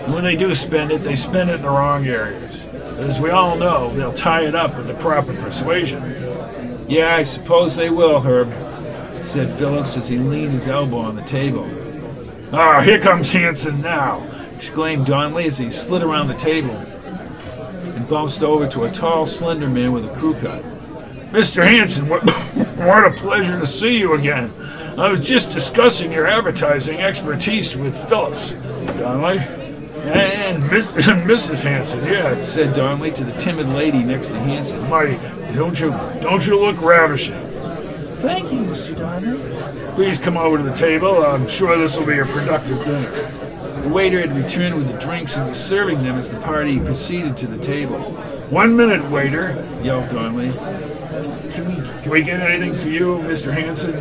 when 0.10 0.24
they 0.24 0.36
do 0.36 0.56
spend 0.56 0.92
it, 0.92 1.02
they 1.02 1.16
spend 1.16 1.52
it 1.52 1.58
in 1.58 1.62
the 1.62 1.70
wrong 1.70 2.08
areas. 2.08 2.60
As 3.02 3.20
we 3.20 3.30
all 3.30 3.56
know, 3.56 3.92
they'll 3.92 4.14
tie 4.14 4.48
it 4.48 4.56
up 4.56 4.76
with 4.76 4.88
the 4.88 4.96
proper 4.96 5.36
persuasion. 5.36 6.02
Yeah, 6.88 7.16
I 7.18 7.22
suppose 7.22 7.76
they 7.76 7.92
will, 7.92 8.22
Herb, 8.22 8.52
said 9.24 9.52
Phillips 9.60 9.96
as 9.96 10.08
he 10.08 10.18
leaned 10.18 10.54
his 10.54 10.68
elbow 10.68 10.98
on 10.98 11.16
the 11.16 11.22
table. 11.22 11.70
Ah, 12.52 12.82
here 12.82 13.00
comes 13.00 13.32
Hanson 13.32 13.80
now, 13.80 14.28
exclaimed 14.56 15.06
Donnelly 15.06 15.46
as 15.46 15.60
he 15.60 15.70
slid 15.70 16.02
around 16.02 16.30
the 16.30 16.34
table 16.34 16.76
and 16.76 16.99
bounced 18.10 18.44
over 18.44 18.68
to 18.68 18.86
a 18.86 18.92
tall, 18.92 19.25
slender 19.25 19.70
man 19.70 19.92
with 19.92 20.04
a 20.04 20.13
crew 20.16 20.34
cut. 20.34 20.63
Mr. 21.32 21.63
Hanson, 21.63 22.10
what, 22.10 22.28
what 22.78 23.06
a 23.06 23.12
pleasure 23.12 23.60
to 23.60 23.68
see 23.68 23.98
you 23.98 24.13
again. 24.13 24.51
I 24.98 25.10
was 25.10 25.22
just 25.22 25.51
discussing 25.51 26.12
your 26.12 26.25
advertising 26.25 27.00
expertise 27.00 27.75
with 27.78 27.96
Phillips, 28.10 28.51
Donnelly. 28.98 29.38
And 29.38 30.68
Miss, 30.72 30.92
Mrs. 30.96 31.62
Hanson, 31.62 32.04
yeah, 32.06 32.42
said 32.42 32.74
Donnelly 32.74 33.12
to 33.12 33.24
the 33.24 33.34
timid 33.34 33.70
lady 33.70 34.01
next 34.01 34.30
to 34.30 34.39
Hanson. 34.39 34.89
My, 34.89 35.18
don't 35.54 35.80
you, 35.80 35.92
don't 36.22 36.46
you 36.46 36.60
look 36.60 36.82
ravishing? 36.82 37.39
Thank 38.18 38.51
you, 38.51 38.60
Mr. 38.62 38.98
Donnelly. 38.98 39.94
Please 39.94 40.18
come 40.18 40.36
over 40.36 40.58
to 40.58 40.63
the 40.63 40.75
table. 40.75 41.24
I'm 41.24 41.48
sure 41.48 41.78
this 41.78 41.96
will 41.96 42.08
be 42.08 42.20
a 42.20 42.25
productive 42.25 42.84
dinner. 42.84 43.49
The 43.81 43.89
waiter 43.89 44.19
had 44.19 44.36
returned 44.36 44.75
with 44.75 44.88
the 44.91 45.00
drinks 45.00 45.38
and 45.38 45.48
was 45.48 45.57
serving 45.57 46.03
them 46.03 46.17
as 46.17 46.29
the 46.29 46.39
party 46.41 46.79
proceeded 46.79 47.38
to 47.38 47.48
the 47.48 47.57
table. 47.57 48.00
One 48.50 48.75
minute, 48.75 49.09
waiter, 49.09 49.65
yelled 49.81 50.09
Donnelly. 50.09 50.51
Can 51.51 51.65
we, 51.67 52.01
can 52.01 52.12
we 52.12 52.21
get 52.21 52.41
anything 52.41 52.75
for 52.75 52.89
you, 52.89 53.17
Mr. 53.19 53.53
Hanson? 53.53 53.93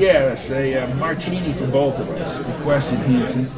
Yes, 0.00 0.50
a 0.50 0.84
uh, 0.84 0.94
martini 0.94 1.52
for 1.52 1.66
both 1.66 1.98
of 1.98 2.08
us, 2.10 2.38
requested 2.38 3.00
Hanson. 3.00 3.48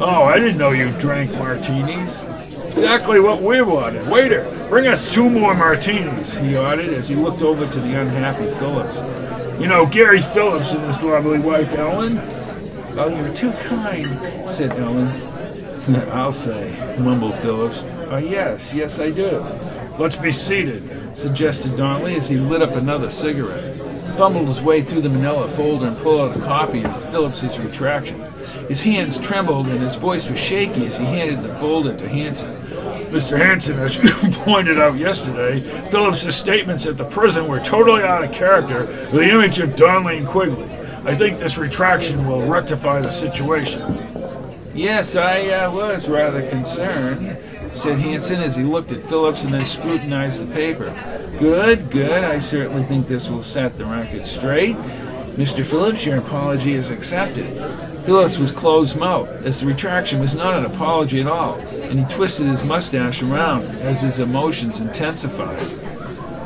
Oh, 0.00 0.24
I 0.24 0.38
didn't 0.38 0.56
know 0.56 0.70
you 0.70 0.88
drank 1.00 1.32
martinis. 1.32 2.22
Exactly 2.68 3.18
what 3.18 3.42
we 3.42 3.60
wanted. 3.60 4.06
Waiter, 4.08 4.48
bring 4.68 4.86
us 4.86 5.12
two 5.12 5.28
more 5.28 5.54
martinis, 5.54 6.34
he 6.36 6.56
ordered 6.56 6.90
as 6.90 7.08
he 7.08 7.16
looked 7.16 7.42
over 7.42 7.66
to 7.66 7.80
the 7.80 8.00
unhappy 8.00 8.46
Phillips. 8.58 8.98
You 9.60 9.66
know 9.66 9.84
Gary 9.84 10.22
Phillips 10.22 10.72
and 10.72 10.84
his 10.84 11.02
lovely 11.02 11.38
wife 11.38 11.74
Ellen? 11.74 12.41
Oh, 12.94 13.08
you're 13.08 13.34
too 13.34 13.52
kind, 13.52 14.48
said 14.48 14.72
Ellen. 14.72 15.08
I'll 16.10 16.30
say, 16.32 16.96
mumbled 16.98 17.36
Phillips. 17.36 17.82
Oh, 18.10 18.18
yes, 18.18 18.74
yes, 18.74 19.00
I 19.00 19.10
do. 19.10 19.44
Let's 19.98 20.16
be 20.16 20.30
seated, 20.30 21.16
suggested 21.16 21.76
Donnelly 21.76 22.16
as 22.16 22.28
he 22.28 22.36
lit 22.36 22.62
up 22.62 22.76
another 22.76 23.08
cigarette. 23.08 23.76
Fumbled 24.16 24.46
his 24.46 24.60
way 24.60 24.82
through 24.82 25.00
the 25.00 25.08
manila 25.08 25.48
folder 25.48 25.86
and 25.86 25.96
pulled 25.98 26.20
out 26.20 26.36
a 26.36 26.40
copy 26.40 26.84
of 26.84 27.10
Phillips's 27.10 27.58
retraction. 27.58 28.20
His 28.68 28.82
hands 28.82 29.18
trembled 29.18 29.68
and 29.68 29.80
his 29.80 29.96
voice 29.96 30.28
was 30.28 30.38
shaky 30.38 30.86
as 30.86 30.98
he 30.98 31.04
handed 31.04 31.42
the 31.42 31.54
folder 31.56 31.96
to 31.96 32.08
Hanson. 32.08 32.54
Mr. 33.10 33.38
Hanson, 33.38 33.78
as 33.78 33.96
you 33.96 34.04
pointed 34.44 34.78
out 34.78 34.96
yesterday, 34.98 35.60
Phillips's 35.90 36.36
statements 36.36 36.86
at 36.86 36.96
the 36.98 37.04
prison 37.04 37.48
were 37.48 37.60
totally 37.60 38.02
out 38.02 38.22
of 38.22 38.32
character 38.32 38.84
with 38.86 39.12
the 39.12 39.30
image 39.30 39.60
of 39.60 39.76
Donnelly 39.76 40.18
and 40.18 40.26
Quigley. 40.26 40.68
I 41.04 41.16
think 41.16 41.40
this 41.40 41.58
retraction 41.58 42.26
will 42.26 42.46
rectify 42.46 43.00
the 43.00 43.10
situation. 43.10 43.98
Yes, 44.74 45.16
I 45.16 45.48
uh, 45.48 45.70
was 45.70 46.08
rather 46.08 46.48
concerned, 46.48 47.36
said 47.74 47.98
Hanson 47.98 48.40
as 48.40 48.56
he 48.56 48.62
looked 48.62 48.92
at 48.92 49.02
Phillips 49.02 49.42
and 49.44 49.52
then 49.52 49.60
scrutinized 49.60 50.46
the 50.46 50.54
paper. 50.54 50.94
Good, 51.38 51.90
good. 51.90 52.24
I 52.24 52.38
certainly 52.38 52.84
think 52.84 53.08
this 53.08 53.28
will 53.28 53.42
set 53.42 53.76
the 53.76 53.84
record 53.84 54.24
straight. 54.24 54.76
Mr. 55.36 55.64
Phillips, 55.64 56.06
your 56.06 56.18
apology 56.18 56.74
is 56.74 56.90
accepted. 56.90 57.46
Phillips 58.04 58.38
was 58.38 58.52
closed 58.52 58.96
mouthed, 58.96 59.44
as 59.44 59.60
the 59.60 59.66
retraction 59.66 60.20
was 60.20 60.34
not 60.34 60.54
an 60.54 60.64
apology 60.64 61.20
at 61.20 61.26
all, 61.26 61.54
and 61.54 61.98
he 61.98 62.14
twisted 62.14 62.46
his 62.46 62.62
mustache 62.62 63.22
around 63.22 63.64
as 63.82 64.02
his 64.02 64.18
emotions 64.18 64.80
intensified. 64.80 65.60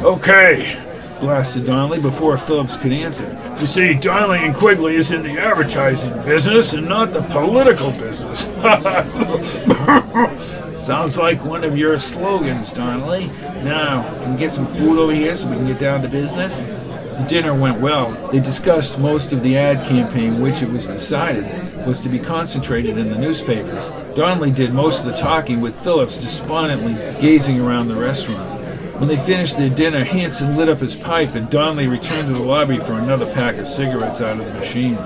Okay, 0.03 0.81
blasted 1.21 1.67
Donnelly 1.67 2.01
before 2.01 2.37
Phillips 2.37 2.77
could 2.77 2.93
answer. 2.93 3.37
You 3.61 3.67
see, 3.67 3.95
Donnelly 3.95 4.45
and 4.45 4.55
Quigley 4.55 4.97
is 4.97 5.11
in 5.11 5.23
the 5.23 5.39
advertising 5.39 6.13
business 6.23 6.73
and 6.73 6.89
not 6.89 7.13
the 7.13 7.23
political 7.23 7.91
business. 7.93 8.41
Sounds 10.87 11.19
like 11.19 11.45
one 11.45 11.65
of 11.65 11.77
your 11.77 11.99
slogans, 11.99 12.71
Donnelly. 12.71 13.27
Now, 13.65 14.09
can 14.21 14.35
we 14.35 14.39
get 14.39 14.53
some 14.53 14.69
food 14.69 14.99
over 14.99 15.13
here 15.13 15.35
so 15.35 15.49
we 15.49 15.57
can 15.57 15.67
get 15.67 15.79
down 15.79 16.03
to 16.03 16.09
business? 16.09 16.63
The 16.63 17.25
dinner 17.27 17.55
went 17.55 17.81
well. 17.81 18.13
They 18.31 18.41
discussed 18.41 18.99
most 18.99 19.33
of 19.33 19.43
the 19.43 19.57
ad 19.57 19.89
campaign, 19.89 20.41
which 20.41 20.63
it 20.63 20.71
was 20.71 20.87
decided 20.87 21.45
was 21.87 22.01
to 22.03 22.09
be 22.09 22.19
concentrated 22.19 22.99
in 22.99 23.11
the 23.11 23.17
newspapers. 23.17 23.89
Donnelly 24.17 24.51
did 24.51 24.75
most 24.75 25.01
of 25.01 25.07
the 25.07 25.17
talking, 25.17 25.61
with 25.61 25.81
Phillips 25.81 26.19
despondently 26.19 26.95
gazing 27.21 27.61
around 27.61 27.89
the 27.89 27.95
restaurant. 27.95 28.46
When 28.99 29.09
they 29.09 29.19
finished 29.19 29.59
their 29.59 29.69
dinner, 29.69 30.05
Hanson 30.05 30.57
lit 30.57 30.71
up 30.71 30.79
his 30.79 30.97
pipe 30.97 31.35
and 31.35 31.51
Donnelly 31.51 31.87
returned 31.87 32.29
to 32.29 32.35
the 32.35 32.47
lobby 32.47 32.79
for 32.79 32.95
another 32.95 33.31
pack 33.31 33.57
of 33.57 33.67
cigarettes 33.67 34.23
out 34.23 34.41
of 34.41 34.47
the 34.47 34.55
machine. 34.55 34.99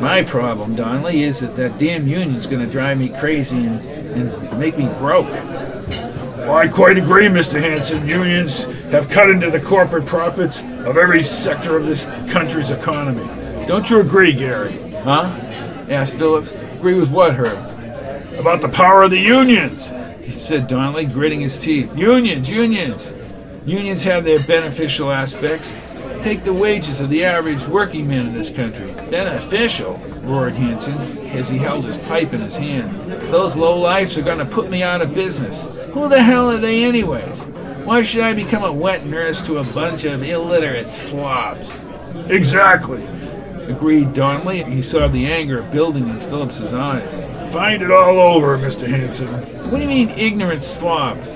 My 0.00 0.22
problem, 0.22 0.74
Donnelly, 0.74 1.22
is 1.22 1.40
that 1.40 1.56
that 1.56 1.78
damn 1.78 2.08
union's 2.08 2.46
to 2.46 2.66
drive 2.66 2.98
me 2.98 3.10
crazy 3.10 3.58
and, 3.58 3.80
and 3.86 4.58
make 4.58 4.78
me 4.78 4.86
broke. 4.98 5.28
Well, 5.28 6.56
I 6.56 6.68
quite 6.68 6.98
agree, 6.98 7.26
Mr. 7.26 7.60
Hanson. 7.60 8.08
Unions 8.08 8.64
have 8.90 9.08
cut 9.10 9.30
into 9.30 9.50
the 9.50 9.60
corporate 9.60 10.06
profits 10.06 10.60
of 10.60 10.96
every 10.96 11.22
sector 11.22 11.76
of 11.76 11.84
this 11.86 12.06
country's 12.30 12.70
economy. 12.70 13.26
Don't 13.66 13.88
you 13.90 14.00
agree, 14.00 14.32
Gary? 14.32 14.76
Huh? 15.04 15.24
asked 15.88 16.14
Phillips. 16.14 16.52
Agree 16.52 16.98
with 16.98 17.10
what, 17.10 17.34
Herb? 17.34 17.58
About 18.38 18.60
the 18.60 18.68
power 18.68 19.02
of 19.02 19.10
the 19.10 19.18
unions, 19.18 19.92
said 20.32 20.66
Donnelly, 20.66 21.06
gritting 21.06 21.40
his 21.40 21.58
teeth. 21.58 21.96
Unions, 21.96 22.48
unions. 22.48 23.12
Unions 23.66 24.02
have 24.04 24.24
their 24.24 24.40
beneficial 24.40 25.10
aspects. 25.10 25.76
Take 26.22 26.44
the 26.44 26.52
wages 26.52 27.00
of 27.00 27.10
the 27.10 27.24
average 27.24 27.66
working 27.66 28.08
man 28.08 28.26
in 28.26 28.34
this 28.34 28.50
country. 28.50 28.92
Beneficial, 29.10 29.94
roared 30.22 30.54
Hanson 30.54 30.94
as 31.28 31.48
he 31.48 31.58
held 31.58 31.84
his 31.84 31.98
pipe 31.98 32.32
in 32.32 32.40
his 32.40 32.56
hand. 32.56 32.90
Those 33.30 33.56
low 33.56 33.78
lifes 33.78 34.16
are 34.16 34.22
going 34.22 34.38
to 34.38 34.44
put 34.44 34.70
me 34.70 34.82
out 34.82 35.02
of 35.02 35.14
business. 35.14 35.66
Who 35.92 36.08
the 36.08 36.22
hell 36.22 36.50
are 36.50 36.58
they, 36.58 36.84
anyways? 36.84 37.42
Why 37.84 38.02
should 38.02 38.22
I 38.22 38.32
become 38.32 38.64
a 38.64 38.72
wet 38.72 39.04
nurse 39.04 39.42
to 39.42 39.58
a 39.58 39.64
bunch 39.64 40.04
of 40.04 40.22
illiterate 40.22 40.88
slobs? 40.88 41.68
Exactly, 42.28 43.04
agreed 43.68 44.14
Donnelly. 44.14 44.62
And 44.62 44.72
he 44.72 44.80
saw 44.80 45.08
the 45.08 45.26
anger 45.26 45.62
building 45.62 46.08
in 46.08 46.20
Phillips's 46.20 46.72
eyes. 46.72 47.14
Find 47.52 47.82
it 47.82 47.90
all 47.90 48.18
over, 48.18 48.58
Mr. 48.58 48.86
Hanson. 48.88 49.28
What 49.70 49.76
do 49.78 49.82
you 49.82 49.88
mean, 49.88 50.10
ignorant 50.10 50.62
slobs? 50.62 51.26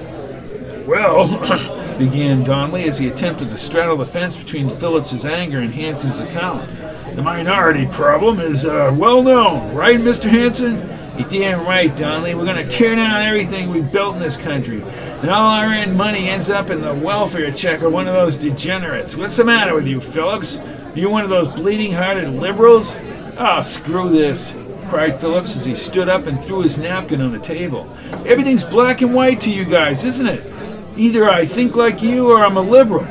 Well, 0.86 1.28
began 1.98 2.44
Donnelly 2.44 2.88
as 2.88 2.98
he 2.98 3.08
attempted 3.08 3.50
to 3.50 3.58
straddle 3.58 3.96
the 3.96 4.06
fence 4.06 4.36
between 4.36 4.70
Phillips's 4.70 5.26
anger 5.26 5.58
and 5.58 5.74
Hanson's 5.74 6.20
account. 6.20 6.68
The 7.16 7.22
minority 7.22 7.86
problem 7.86 8.38
is 8.38 8.64
uh, 8.64 8.94
well 8.96 9.22
known, 9.22 9.74
right, 9.74 9.98
Mr. 9.98 10.30
Hanson? 10.30 10.76
You're 11.18 11.28
damn 11.28 11.66
right, 11.66 11.94
Donnelly. 11.96 12.36
We're 12.36 12.44
going 12.44 12.64
to 12.64 12.70
tear 12.70 12.94
down 12.94 13.20
everything 13.22 13.70
we 13.70 13.80
built 13.80 14.14
in 14.14 14.20
this 14.20 14.36
country. 14.36 14.82
And 14.82 15.28
all 15.28 15.50
our 15.50 15.66
earned 15.66 15.96
money 15.96 16.28
ends 16.28 16.48
up 16.48 16.70
in 16.70 16.80
the 16.80 16.94
welfare 16.94 17.50
check 17.50 17.82
of 17.82 17.92
one 17.92 18.06
of 18.06 18.14
those 18.14 18.36
degenerates. 18.36 19.16
What's 19.16 19.36
the 19.36 19.44
matter 19.44 19.74
with 19.74 19.88
you, 19.88 20.00
Phillips? 20.00 20.58
Are 20.58 20.92
you 20.94 21.10
one 21.10 21.24
of 21.24 21.30
those 21.30 21.48
bleeding 21.48 21.92
hearted 21.92 22.28
liberals? 22.28 22.94
Oh, 23.36 23.62
screw 23.62 24.10
this, 24.10 24.52
cried 24.88 25.20
Phillips 25.20 25.54
as 25.54 25.64
he 25.64 25.74
stood 25.74 26.08
up 26.08 26.26
and 26.26 26.42
threw 26.42 26.62
his 26.62 26.78
napkin 26.78 27.20
on 27.20 27.32
the 27.32 27.38
table. 27.38 27.88
Everything's 28.26 28.64
black 28.64 29.02
and 29.02 29.14
white 29.14 29.40
to 29.42 29.50
you 29.50 29.64
guys, 29.64 30.04
isn't 30.04 30.26
it? 30.26 30.52
Either 30.96 31.30
I 31.30 31.46
think 31.46 31.76
like 31.76 32.02
you 32.02 32.30
or 32.30 32.44
I'm 32.44 32.56
a 32.56 32.60
liberal. 32.62 33.04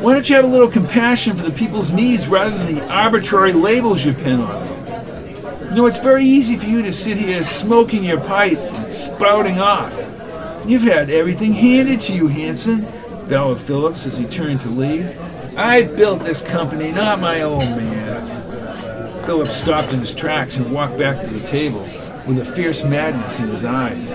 Why 0.00 0.12
don't 0.12 0.28
you 0.28 0.36
have 0.36 0.44
a 0.44 0.48
little 0.48 0.70
compassion 0.70 1.36
for 1.36 1.44
the 1.44 1.50
people's 1.50 1.92
needs 1.92 2.28
rather 2.28 2.56
than 2.56 2.74
the 2.74 2.92
arbitrary 2.92 3.52
labels 3.52 4.04
you 4.04 4.12
pin 4.12 4.40
on 4.40 4.66
them? 4.66 5.70
You 5.70 5.76
know, 5.76 5.86
it's 5.86 5.98
very 5.98 6.24
easy 6.24 6.56
for 6.56 6.66
you 6.66 6.82
to 6.82 6.92
sit 6.92 7.16
here 7.16 7.42
smoking 7.42 8.04
your 8.04 8.20
pipe 8.20 8.58
and 8.58 8.92
spouting 8.92 9.58
off. 9.60 9.92
You've 10.66 10.82
had 10.82 11.10
everything 11.10 11.52
handed 11.52 12.00
to 12.02 12.14
you, 12.14 12.28
Hanson, 12.28 12.86
bellowed 13.28 13.60
Phillips 13.60 14.06
as 14.06 14.18
he 14.18 14.24
turned 14.26 14.60
to 14.60 14.68
leave. 14.68 15.18
I 15.56 15.82
built 15.82 16.22
this 16.22 16.42
company, 16.42 16.92
not 16.92 17.20
my 17.20 17.42
old 17.42 17.60
man. 17.60 18.33
Phillips 19.24 19.56
stopped 19.56 19.92
in 19.92 20.00
his 20.00 20.14
tracks 20.14 20.58
and 20.58 20.70
walked 20.70 20.98
back 20.98 21.20
to 21.24 21.32
the 21.32 21.46
table 21.46 21.80
with 22.26 22.38
a 22.38 22.44
fierce 22.44 22.84
madness 22.84 23.40
in 23.40 23.48
his 23.48 23.64
eyes. 23.64 24.10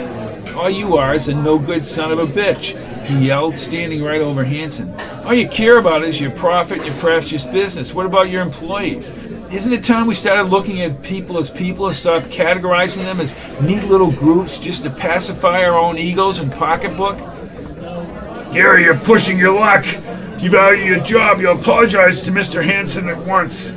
All 0.53 0.69
you 0.69 0.97
are 0.97 1.15
is 1.15 1.27
a 1.27 1.33
no 1.33 1.57
good 1.57 1.85
son 1.85 2.11
of 2.11 2.19
a 2.19 2.27
bitch, 2.27 2.77
he 3.05 3.27
yelled, 3.27 3.57
standing 3.57 4.03
right 4.03 4.21
over 4.21 4.43
Hanson. 4.43 4.93
All 5.23 5.33
you 5.33 5.47
care 5.47 5.77
about 5.77 6.03
is 6.03 6.21
your 6.21 6.31
profit, 6.31 6.85
your 6.85 6.95
precious 6.95 7.45
business. 7.45 7.93
What 7.93 8.05
about 8.05 8.29
your 8.29 8.41
employees? 8.41 9.11
Isn't 9.51 9.73
it 9.73 9.83
time 9.83 10.05
we 10.05 10.13
started 10.13 10.49
looking 10.49 10.81
at 10.81 11.01
people 11.01 11.39
as 11.39 11.49
people 11.49 11.87
and 11.87 11.95
stop 11.95 12.23
categorizing 12.23 13.03
them 13.03 13.19
as 13.19 13.33
neat 13.61 13.83
little 13.85 14.11
groups 14.11 14.59
just 14.59 14.83
to 14.83 14.91
pacify 14.91 15.63
our 15.63 15.75
own 15.75 15.97
egos 15.97 16.37
and 16.37 16.51
pocketbook? 16.51 17.17
Gary, 18.53 18.83
you're 18.83 18.97
pushing 18.97 19.39
your 19.39 19.53
luck. 19.53 19.85
If 19.85 20.43
you 20.43 20.51
value 20.51 20.83
your 20.83 20.99
job, 20.99 21.41
you 21.41 21.49
apologize 21.49 22.21
to 22.21 22.31
Mr. 22.31 22.63
Hanson 22.63 23.09
at 23.09 23.17
once, 23.17 23.71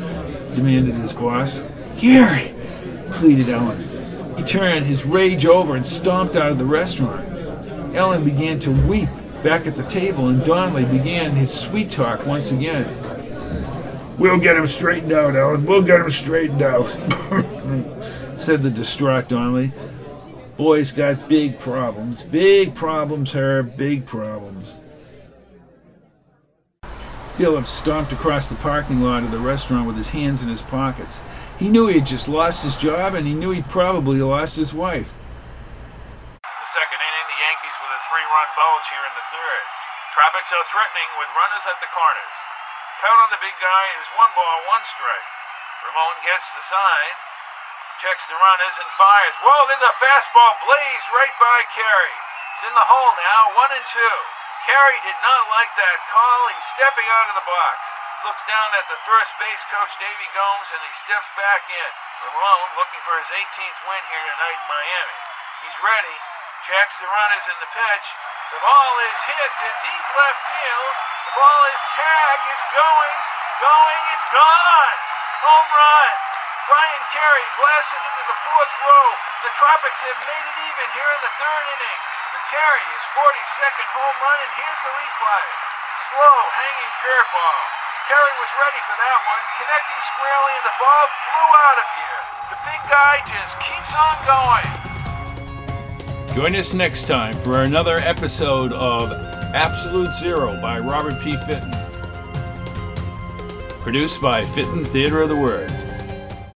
demanded 0.55 0.95
his 0.97 1.13
boss. 1.13 1.63
Gary, 1.99 2.55
pleaded 3.13 3.49
Ellen. 3.49 3.89
He 4.37 4.45
turned 4.45 4.87
his 4.87 5.05
rage 5.05 5.45
over 5.47 5.77
and 5.77 5.87
stomped 5.87 6.37
out 6.37 6.53
of 6.53 6.59
the 6.59 6.65
restaurant. 6.65 7.29
Ellen 7.95 8.25
began 8.25 8.59
to 8.61 8.71
weep 8.71 9.09
back 9.43 9.67
at 9.67 9.77
the 9.77 9.83
table, 9.85 10.29
and 10.29 10.45
Donnelly 10.45 10.85
began 10.85 11.37
his 11.37 11.53
sweet 11.53 11.91
talk 11.91 12.27
once 12.27 12.53
again. 12.53 12.87
We'll 14.19 14.39
get 14.39 14.57
him 14.57 14.67
straightened 14.67 15.13
out, 15.13 15.35
Ellen. 15.37 15.67
We'll 15.67 15.83
get 15.83 16.01
him 16.01 16.11
straightened 16.11 16.63
out, 16.63 16.89
said 18.37 18.63
the 18.63 18.71
distraught 18.71 19.29
Donnelly. 19.29 19.73
Boy's 20.57 20.93
got 20.93 21.29
big 21.29 21.59
problems. 21.59 22.23
Big 22.23 22.75
problems, 22.75 23.33
Herb. 23.33 23.77
Big 23.77 24.07
problems. 24.07 24.82
Phillips 27.41 27.73
stomped 27.73 28.13
across 28.13 28.45
the 28.47 28.61
parking 28.61 29.01
lot 29.01 29.25
of 29.25 29.33
the 29.33 29.41
restaurant 29.41 29.89
with 29.89 29.97
his 29.97 30.13
hands 30.13 30.45
in 30.45 30.53
his 30.53 30.61
pockets. 30.61 31.25
He 31.57 31.73
knew 31.73 31.89
he 31.89 31.97
had 31.97 32.05
just 32.05 32.29
lost 32.29 32.61
his 32.61 32.77
job, 32.77 33.17
and 33.17 33.25
he 33.25 33.33
knew 33.33 33.57
he'd 33.57 33.73
probably 33.73 34.21
lost 34.21 34.61
his 34.61 34.77
wife. 34.77 35.09
The 36.45 36.71
second 36.77 37.01
inning, 37.01 37.27
the 37.33 37.41
Yankees 37.41 37.77
with 37.81 37.93
a 37.97 38.01
three-run 38.13 38.49
bulge 38.53 38.89
here 38.93 39.07
in 39.09 39.15
the 39.17 39.27
third. 39.33 39.65
Tropics 40.13 40.53
are 40.53 40.67
threatening 40.69 41.09
with 41.17 41.33
runners 41.33 41.65
at 41.73 41.81
the 41.81 41.89
corners. 41.89 42.37
Count 43.01 43.17
on 43.25 43.31
the 43.33 43.41
big 43.41 43.57
guy 43.57 43.85
is 43.97 44.07
one 44.21 44.33
ball, 44.37 44.59
one 44.69 44.85
strike. 44.85 45.31
Ramon 45.89 46.21
gets 46.29 46.45
the 46.53 46.63
sign, 46.69 47.13
checks 48.05 48.29
the 48.29 48.37
runners, 48.37 48.77
and 48.77 48.91
fires. 49.01 49.37
Whoa, 49.41 49.73
there's 49.73 49.89
a 49.89 49.97
fastball 49.97 50.55
blazed 50.69 51.09
right 51.17 51.37
by 51.41 51.59
Carey. 51.73 52.17
It's 52.55 52.69
in 52.69 52.77
the 52.77 52.85
hole 52.85 53.13
now, 53.17 53.41
one 53.57 53.73
and 53.73 53.87
two. 53.89 54.19
Carey 54.63 55.01
did 55.03 55.19
not 55.27 55.43
like 55.51 55.75
that 55.75 55.99
call. 56.15 56.47
He's 56.47 56.69
stepping 56.79 57.09
out 57.11 57.29
of 57.35 57.37
the 57.43 57.47
box. 57.51 57.79
Looks 58.23 58.47
down 58.47 58.71
at 58.79 58.87
the 58.87 59.01
first 59.03 59.35
base 59.43 59.65
coach, 59.75 59.91
Davy 59.99 60.29
Gomes, 60.31 60.71
and 60.71 60.83
he 60.87 60.93
steps 61.03 61.27
back 61.35 61.67
in. 61.67 61.91
Ramon 62.23 62.79
looking 62.79 63.03
for 63.03 63.19
his 63.19 63.27
18th 63.27 63.81
win 63.91 64.03
here 64.07 64.23
tonight 64.23 64.59
in 64.63 64.71
Miami. 64.71 65.19
He's 65.67 65.79
ready, 65.83 66.17
checks 66.71 66.95
the 67.03 67.11
runners 67.11 67.47
in 67.51 67.59
the 67.59 67.71
pitch. 67.75 68.07
The 68.55 68.63
ball 68.63 68.95
is 69.03 69.19
hit 69.27 69.51
to 69.51 69.69
deep 69.83 70.07
left 70.15 70.43
field. 70.47 70.95
The 71.27 71.35
ball 71.35 71.63
is 71.75 71.83
tagged. 71.99 72.45
It's 72.47 72.67
going, 72.71 73.19
going, 73.59 74.03
it's 74.15 74.29
gone. 74.31 74.97
Home 75.43 75.71
run. 75.75 76.15
Brian 76.71 77.05
Carey 77.11 77.47
blasted 77.59 77.99
into 77.99 78.25
the 78.31 78.39
fourth 78.47 78.75
row. 78.79 79.09
The 79.43 79.53
Tropics 79.59 80.01
have 80.07 80.21
made 80.23 80.47
it 80.47 80.59
even 80.71 80.89
here 80.95 81.11
in 81.19 81.21
the 81.27 81.35
third 81.35 81.65
inning. 81.75 82.22
The 82.33 82.41
Carey 82.49 82.87
is 82.97 83.03
42nd 83.13 83.89
home 83.93 84.17
run, 84.25 84.39
and 84.41 84.53
here's 84.57 84.81
the 84.89 84.93
replay. 84.97 85.45
Slow, 86.09 86.37
hanging 86.57 86.93
curveball. 87.05 87.61
Carey 88.09 88.35
was 88.41 88.49
ready 88.57 88.81
for 88.89 88.97
that 88.97 89.21
one, 89.21 89.45
connecting 89.61 90.01
squarely, 90.17 90.53
and 90.57 90.65
the 90.65 90.77
ball 90.81 91.05
flew 91.29 91.51
out 91.53 91.77
of 91.77 91.89
here. 91.93 92.21
The 92.49 92.59
big 92.65 92.81
guy 92.89 93.15
just 93.29 93.53
keeps 93.69 93.93
on 93.93 94.17
going. 94.25 94.69
Join 96.33 96.57
us 96.57 96.73
next 96.73 97.05
time 97.07 97.37
for 97.45 97.65
another 97.65 97.99
episode 97.99 98.73
of 98.73 99.13
Absolute 99.53 100.15
Zero 100.17 100.59
by 100.63 100.79
Robert 100.79 101.21
P. 101.21 101.37
Fitton. 101.37 101.77
Produced 103.85 104.23
by 104.23 104.43
Fitton 104.57 104.87
Theater 104.87 105.21
of 105.21 105.29
the 105.29 105.37
Words. 105.37 105.92